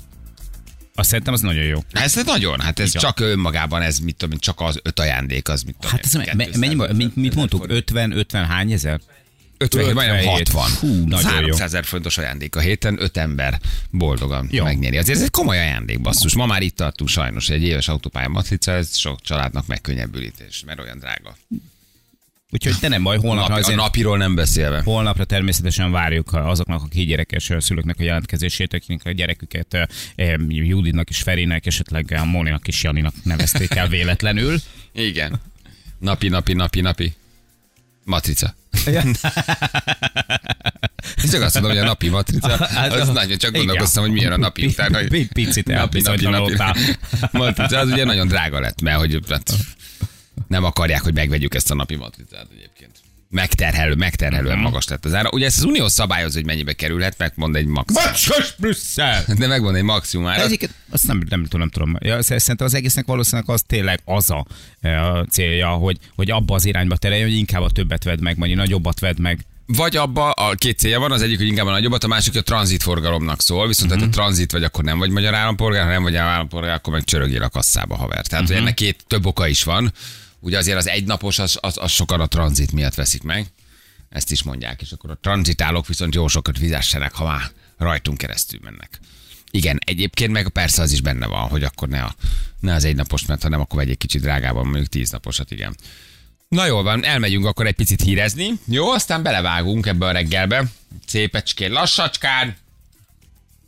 Azt 0.98 1.08
szerintem 1.08 1.34
az 1.34 1.40
nagyon 1.40 1.64
jó. 1.64 1.78
Ez 1.92 2.14
nagyon, 2.24 2.61
hát 2.61 2.78
ez 2.78 2.88
Igen. 2.88 3.02
csak 3.02 3.20
önmagában, 3.20 3.82
ez 3.82 3.98
mit 3.98 4.16
tudom, 4.16 4.38
csak 4.38 4.61
az 4.61 4.78
öt 4.82 4.98
ajándék, 5.00 5.48
az 5.48 5.62
mit 5.62 5.74
tudom, 5.74 5.90
Hát 5.90 6.04
ez 6.04 6.14
én, 6.14 6.20
me- 6.20 6.34
me- 6.37 6.44
200 6.44 6.61
mennyi, 6.61 6.94
mint, 6.96 7.16
mit 7.16 7.34
mondtuk, 7.34 7.61
forint. 7.61 7.78
50, 7.78 8.12
50 8.12 8.46
hány 8.46 8.72
ezer? 8.72 9.00
50, 9.58 9.92
majdnem 9.94 10.16
57. 10.16 10.48
60. 10.48 10.70
Hú, 10.90 11.08
nagyon 11.08 11.30
jó. 11.30 11.38
300 11.40 11.61
ezer 11.61 11.84
fontos 11.84 12.18
ajándék 12.18 12.56
a 12.56 12.61
héten, 12.61 13.02
öt 13.02 13.16
ember 13.16 13.61
boldogan 13.90 14.48
Jó. 14.50 14.64
megnyeri. 14.64 14.96
Azért 14.96 15.16
ez 15.16 15.22
egy 15.24 15.30
komoly 15.30 15.58
ajándék, 15.58 16.00
basszus. 16.00 16.34
Ma 16.34 16.46
már 16.46 16.62
itt 16.62 16.76
tartunk 16.76 17.11
sajnos, 17.11 17.48
egy 17.48 17.62
éves 17.62 17.88
autópálya 17.88 18.28
matrica, 18.28 18.72
ez 18.72 18.96
sok 18.96 19.20
családnak 19.20 19.66
megkönnyebbülítés, 19.66 20.62
mert 20.66 20.80
olyan 20.80 20.98
drága. 20.98 21.37
Úgyhogy 22.50 22.78
te 22.80 22.88
nem 22.88 23.02
baj, 23.02 23.16
A, 23.16 23.20
holnapra, 23.20 23.48
napi, 23.48 23.61
a 23.61 23.64
azért, 23.64 23.78
napiról 23.78 24.16
nem 24.18 24.34
beszélve. 24.34 24.80
holnapra 24.84 25.24
természetesen 25.24 25.90
várjuk 25.90 26.32
azoknak, 26.32 26.82
akik 26.82 27.08
gyerekes 27.08 27.50
szülőknek 27.58 27.96
a 27.98 28.02
jelentkezését, 28.02 28.72
akiknek 28.74 29.00
a 29.04 29.11
gyereküket 29.11 29.88
eh, 30.14 30.34
Juditnak 30.48 31.08
és 31.11 31.22
Ferinek, 31.22 31.66
esetleg 31.66 32.12
a 32.20 32.24
Móninak 32.24 32.68
és 32.68 32.82
Janinak 32.82 33.14
nevezték 33.22 33.74
el 33.74 33.88
véletlenül. 33.88 34.56
Igen. 34.92 35.40
Napi, 35.98 36.28
napi, 36.28 36.52
napi, 36.52 36.80
napi. 36.80 37.14
Matrica. 38.04 38.54
Csak 41.30 41.42
azt 41.42 41.54
mondom, 41.54 41.72
hogy 41.72 41.80
a 41.80 41.84
napi 41.84 42.08
matrica, 42.08 42.52
az 43.00 43.08
nagyon 43.08 43.38
csak 43.38 43.52
gondolkoztam, 43.54 44.02
hogy 44.02 44.12
milyen 44.12 44.32
a 44.32 44.37
napi 44.37 44.66
után. 44.66 44.94
hogy- 44.94 45.08
Pi- 45.08 45.28
picit 45.32 45.66
napi, 45.66 46.00
napi, 46.00 46.24
napi, 46.24 46.54
matrica, 47.30 47.78
az 47.78 47.90
ugye 47.90 48.04
nagyon 48.04 48.28
drága 48.28 48.61
lett, 48.61 48.80
mert 48.80 48.98
hogy 48.98 49.18
hát 49.28 49.54
nem 50.46 50.64
akarják, 50.64 51.03
hogy 51.03 51.14
megvegyük 51.14 51.55
ezt 51.55 51.70
a 51.70 51.74
napi 51.74 51.94
matricát 51.94 52.46
egyébként. 52.57 52.90
Megterhelő, 53.31 53.94
megterhelően 53.94 54.59
magas 54.59 54.88
lett 54.88 55.05
az 55.05 55.14
ára. 55.14 55.31
Ugye 55.33 55.46
ezt 55.46 55.59
az 55.59 55.64
Unió 55.64 55.88
szabályoz, 55.88 56.35
hogy 56.35 56.44
mennyibe 56.44 56.72
kerülhet, 56.72 57.18
megmond 57.18 57.57
egy 57.57 57.66
max. 57.66 57.92
Bacsos 57.92 58.55
Brüsszel! 58.57 59.24
De 59.38 59.46
megmond 59.46 59.77
egy 59.77 59.83
maximum 59.83 60.27
árat. 60.27 60.44
Egyiket, 60.44 60.70
azt 60.90 61.07
nem, 61.07 61.22
nem, 61.29 61.42
tudom, 61.42 61.61
nem 61.61 61.68
tudom. 61.68 61.96
Ja, 62.01 62.22
szerintem 62.22 62.66
az 62.66 62.74
egésznek 62.74 63.07
valószínűleg 63.07 63.51
az 63.51 63.62
tényleg 63.66 64.01
az 64.05 64.31
a, 64.31 64.46
a 64.88 65.27
célja, 65.31 65.68
hogy, 65.68 65.98
hogy 66.16 66.31
abba 66.31 66.55
az 66.55 66.64
irányba 66.64 66.96
tereljen, 66.96 67.29
hogy 67.29 67.37
inkább 67.37 67.62
a 67.62 67.70
többet 67.70 68.05
vedd 68.05 68.22
meg, 68.22 68.38
vagy 68.38 68.55
nagyobbat 68.55 69.01
vedd 69.01 69.20
meg. 69.20 69.44
Vagy 69.66 69.96
abba 69.96 70.31
a 70.31 70.55
két 70.55 70.79
célja 70.79 70.98
van, 70.98 71.12
az 71.12 71.22
egyik, 71.22 71.38
hogy 71.38 71.46
inkább 71.46 71.66
a 71.66 71.70
nagyobbat, 71.70 72.05
a 72.05 72.09
másik 72.09 72.33
hogy 72.33 72.40
a 72.40 72.44
tranzitforgalomnak 72.44 73.40
szól, 73.40 73.66
viszont 73.66 73.90
uh-huh. 73.90 74.07
ha 74.07 74.12
tranzit 74.12 74.53
vagy, 74.53 74.64
akkor 74.64 74.85
nem 74.85 74.98
vagy 74.98 75.11
magyar 75.11 75.35
állampolgár, 75.35 75.85
ha 75.85 75.90
nem 75.90 76.03
vagy 76.03 76.16
állampolgár, 76.16 76.74
akkor 76.74 76.92
meg 76.92 77.05
csörögél 77.05 77.42
a 77.42 77.48
kasszába 77.48 77.96
haver. 77.96 78.27
Tehát, 78.27 78.44
uh-huh. 78.44 78.48
hogy 78.48 78.57
ennek 78.57 78.74
két 78.74 79.05
több 79.07 79.27
oka 79.27 79.46
is 79.46 79.64
van. 79.64 79.92
Ugye 80.40 80.59
azért 80.59 80.77
az 80.77 80.88
egynapos, 80.88 81.38
az, 81.38 81.59
az, 81.61 81.77
az 81.81 81.90
sokan 81.90 82.20
a 82.20 82.27
tranzit 82.27 82.72
miatt 82.72 82.94
veszik 82.94 83.22
meg. 83.22 83.46
Ezt 84.09 84.31
is 84.31 84.42
mondják, 84.42 84.81
és 84.81 84.92
akkor 84.92 85.11
a 85.11 85.18
tranzitálók 85.20 85.87
viszont 85.87 86.14
jó 86.14 86.29
sokat 86.29 86.59
fizessenek, 86.59 87.14
ha 87.14 87.24
már 87.24 87.42
rajtunk 87.77 88.18
keresztül 88.18 88.61
mennek. 88.62 89.01
Igen, 89.51 89.79
egyébként 89.85 90.33
meg 90.33 90.48
persze 90.48 90.83
az 90.83 90.92
is 90.92 91.01
benne 91.01 91.27
van, 91.27 91.48
hogy 91.48 91.62
akkor 91.62 91.88
ne, 91.88 92.03
a, 92.03 92.14
ne 92.61 92.74
az 92.74 92.85
egynapos, 92.85 93.27
mert 93.27 93.42
ha 93.42 93.48
nem, 93.48 93.61
akkor 93.61 93.79
vegy 93.79 93.90
egy 93.90 93.98
kicsit 93.98 94.20
drágában, 94.20 94.64
mondjuk 94.64 94.87
tíz 94.87 95.11
naposat, 95.11 95.51
igen. 95.51 95.77
Na 96.48 96.66
jól 96.66 96.83
van, 96.83 97.05
elmegyünk 97.05 97.46
akkor 97.46 97.66
egy 97.66 97.74
picit 97.74 98.03
hírezni. 98.03 98.53
Jó, 98.64 98.90
aztán 98.90 99.22
belevágunk 99.22 99.87
ebbe 99.87 100.07
a 100.07 100.11
reggelbe. 100.11 100.64
Szépecskén, 101.07 101.70
lassacskán. 101.70 102.57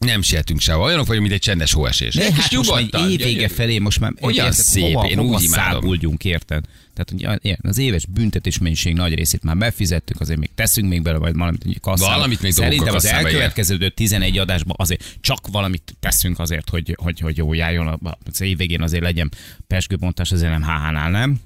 Nem 0.01 0.23
sietünk 0.23 0.61
sehova. 0.61 0.85
Olyanok 0.87 1.07
vagyunk, 1.07 1.27
mint 1.27 1.39
egy 1.39 1.45
csendes 1.45 1.73
hóesés. 1.73 2.15
De 2.15 2.25
Egy 2.25 2.33
kis 2.33 2.43
hát 2.43 2.53
most 2.53 2.71
már 2.71 2.79
nyugodtan, 2.81 3.05
egy 3.05 3.11
évvége 3.21 3.49
felé 3.49 3.79
most 3.79 4.01
már 4.01 4.13
Olyan 4.21 4.47
érted, 4.47 4.65
szép, 4.65 4.93
hova, 4.93 5.09
én 5.09 5.19
hova 5.19 5.37
úgy 5.37 5.41
száguldjunk, 5.43 6.25
érted? 6.25 6.65
Tehát 6.95 7.39
ugye, 7.41 7.57
az 7.63 7.79
éves 7.79 8.07
büntetésmennyiség 8.07 8.95
nagy 8.95 9.15
részét 9.15 9.43
már 9.43 9.57
befizettük, 9.57 10.21
azért 10.21 10.39
még 10.39 10.51
teszünk 10.55 10.89
még 10.89 11.03
bele, 11.03 11.19
vagy 11.19 11.35
valamit 11.35 11.81
kasszába. 11.81 12.15
Valamit 12.15 12.43
még 12.43 12.53
Szerintem 12.53 12.95
az 12.95 13.05
elkövetkező 13.05 13.89
11 13.89 14.39
adásban 14.39 14.75
azért 14.79 15.05
csak 15.21 15.47
valamit 15.53 15.97
teszünk 16.01 16.39
azért, 16.39 16.69
hogy, 16.69 16.97
hogy, 17.03 17.21
hogy 17.21 17.37
jó 17.37 17.53
járjon. 17.53 17.87
a- 17.89 18.19
Az 18.31 18.41
év 18.41 18.57
végén 18.57 18.83
azért 18.83 19.03
legyen 19.03 19.31
pesgőbontás, 19.67 20.33
azért 20.33 20.51
nem 20.51 20.63
HH-nál, 20.63 21.11
nem? 21.11 21.41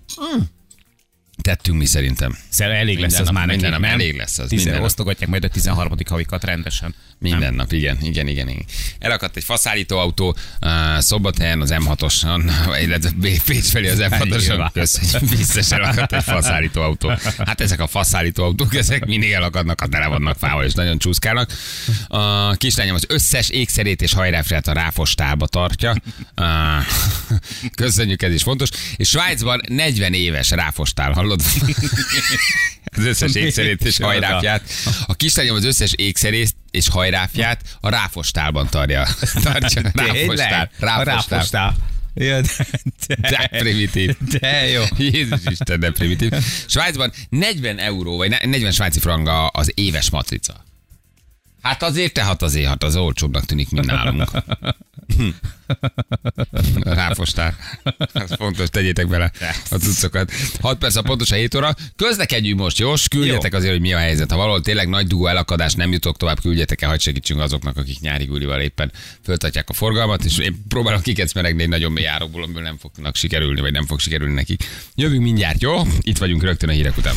Tettünk 1.43 1.79
mi 1.79 1.85
szerintem. 1.87 2.37
Szerintem 2.49 2.83
elég 2.83 2.99
lesz 2.99 3.11
Minden 3.11 3.21
az 3.21 3.27
nap- 3.27 3.35
már 3.37 3.47
nekik, 3.47 3.61
minden 3.63 3.81
nap 3.81 3.91
nem? 3.91 4.01
elég 4.01 4.17
lesz 4.17 4.39
az, 4.39 4.49
Tizen- 4.49 4.57
minden 4.57 4.75
nap. 4.75 4.85
Osztogatják 4.85 5.31
majd 5.31 5.45
a 5.45 5.49
13. 5.49 5.93
havikat 6.09 6.45
rendesen. 6.45 6.95
Minden 7.19 7.55
nap, 7.55 7.73
igen, 7.73 7.99
igen, 8.01 8.27
igen, 8.29 8.49
igen. 8.49 8.65
Elakadt 8.99 9.37
egy 9.37 9.45
faszállító 9.45 9.99
autó, 9.99 10.37
uh, 10.61 10.99
Szombathelyen 10.99 11.61
az 11.61 11.75
M6-oson, 11.75 12.51
illetve 12.85 13.11
Pécs 13.47 13.65
felé 13.65 13.89
az 13.89 13.99
M6-oson, 14.01 14.39
Nyilván. 14.49 14.71
köszönjük, 14.73 15.31
biztos 15.37 15.71
elakadt 15.71 16.13
egy 16.13 16.23
faszállító 16.23 16.83
autó. 16.83 17.09
Hát 17.47 17.61
ezek 17.61 17.81
a 17.81 17.87
faszállító 17.87 18.45
autók, 18.45 18.75
ezek 18.75 19.05
mindig 19.07 19.31
elakadnak, 19.33 19.81
ha 19.81 19.87
tele 19.87 20.07
vannak 20.07 20.39
fával, 20.39 20.65
és 20.65 20.73
nagyon 20.73 20.99
csúszkálnak. 20.99 21.53
A 22.09 22.53
kislányom 22.55 22.95
az 22.95 23.05
összes 23.09 23.49
ékszerét 23.49 24.03
és 24.03 24.13
hajráfját 24.13 24.67
a 24.69 24.73
ráfostálba 24.73 25.47
tartja. 25.47 25.95
Uh, 26.37 26.47
köszönjük, 27.83 28.23
ez 28.23 28.33
is 28.33 28.43
fontos. 28.43 28.69
És 28.97 29.09
Svájcban 29.09 29.61
40 29.69 30.13
éves 30.15 30.51
ráfostál, 30.51 31.13
hallod? 31.25 31.43
az 32.99 33.05
összes 33.05 33.35
ékszerét 33.35 33.85
és 33.85 33.99
hajráfját. 33.99 34.63
A 35.07 35.15
kislányom 35.15 35.57
az 35.57 35.65
összes 35.65 35.93
ékszerét 35.97 36.55
és 36.71 36.89
hajráfját 36.89 37.61
a 37.81 37.89
ráfostálban 37.89 38.69
tartja. 38.71 39.07
Tartja. 39.43 39.83
Ráfostál. 39.95 40.71
Ráfostál. 40.79 41.77
Ja, 42.15 42.41
de, 42.41 42.49
De 43.07 43.17
de, 43.17 43.59
primitív. 43.59 44.17
de 44.41 44.67
jó. 44.69 44.83
Jézus 44.97 45.39
Isten, 45.45 45.81
de 45.81 45.91
primitív. 45.91 46.33
Svájcban 46.69 47.13
40 47.29 47.79
euró, 47.79 48.17
vagy 48.17 48.29
ne- 48.31 48.45
40 48.47 48.73
svájci 48.73 49.01
franga 49.01 49.47
az 49.47 49.71
éves 49.75 50.11
matrica. 50.11 50.65
Hát 51.65 51.83
azért, 51.83 52.13
te 52.13 52.25
hát 52.25 52.43
azért, 52.43 52.67
hát 52.67 52.83
az 52.83 52.97
olcsóbbnak 52.97 53.45
tűnik, 53.45 53.71
mint 53.71 53.87
nálunk. 53.87 54.31
Ráfostál. 56.83 57.57
Ez 58.13 58.35
fontos, 58.37 58.69
tegyétek 58.69 59.09
bele 59.09 59.31
a 59.71 59.75
cuccokat. 59.75 60.33
6 60.61 60.79
perc 60.79 60.97
a 60.97 61.03
pontosan 61.03 61.39
7 61.39 61.55
óra. 61.55 61.75
Közlekedjünk 61.97 62.61
most, 62.61 62.79
jó? 62.79 62.93
Küldjetek 63.11 63.55
azért, 63.55 63.73
hogy 63.73 63.81
mi 63.81 63.93
a 63.93 63.99
helyzet. 63.99 64.31
Ha 64.31 64.37
valahol 64.37 64.61
tényleg 64.61 64.89
nagy 64.89 65.07
dugó 65.07 65.27
elakadás, 65.27 65.75
nem 65.75 65.93
jutok 65.93 66.17
tovább, 66.17 66.41
küldjetek 66.41 66.83
el, 66.83 66.89
hogy 66.89 67.01
segítsünk 67.01 67.41
azoknak, 67.41 67.77
akik 67.77 68.01
nyári 68.01 68.25
gulival 68.25 68.61
éppen 68.61 68.93
föltatják 69.23 69.69
a 69.69 69.73
forgalmat, 69.73 70.25
és 70.25 70.39
én 70.39 70.65
próbálok 70.69 71.03
kikecmeregni 71.03 71.63
egy 71.63 71.69
nagyon 71.69 71.93
mély 71.93 72.07
árokból, 72.07 72.43
amiből 72.43 72.63
nem 72.63 72.79
fognak 72.79 73.17
sikerülni, 73.17 73.61
vagy 73.61 73.73
nem 73.73 73.87
fog 73.87 74.01
sikerülni 74.01 74.35
nekik. 74.35 74.65
Jövünk 74.95 75.23
mindjárt, 75.23 75.63
jó? 75.63 75.83
Itt 76.01 76.19
vagyunk 76.19 76.43
rögtön 76.43 76.69
a 76.69 76.73
hírek 76.73 76.97
után. 76.97 77.15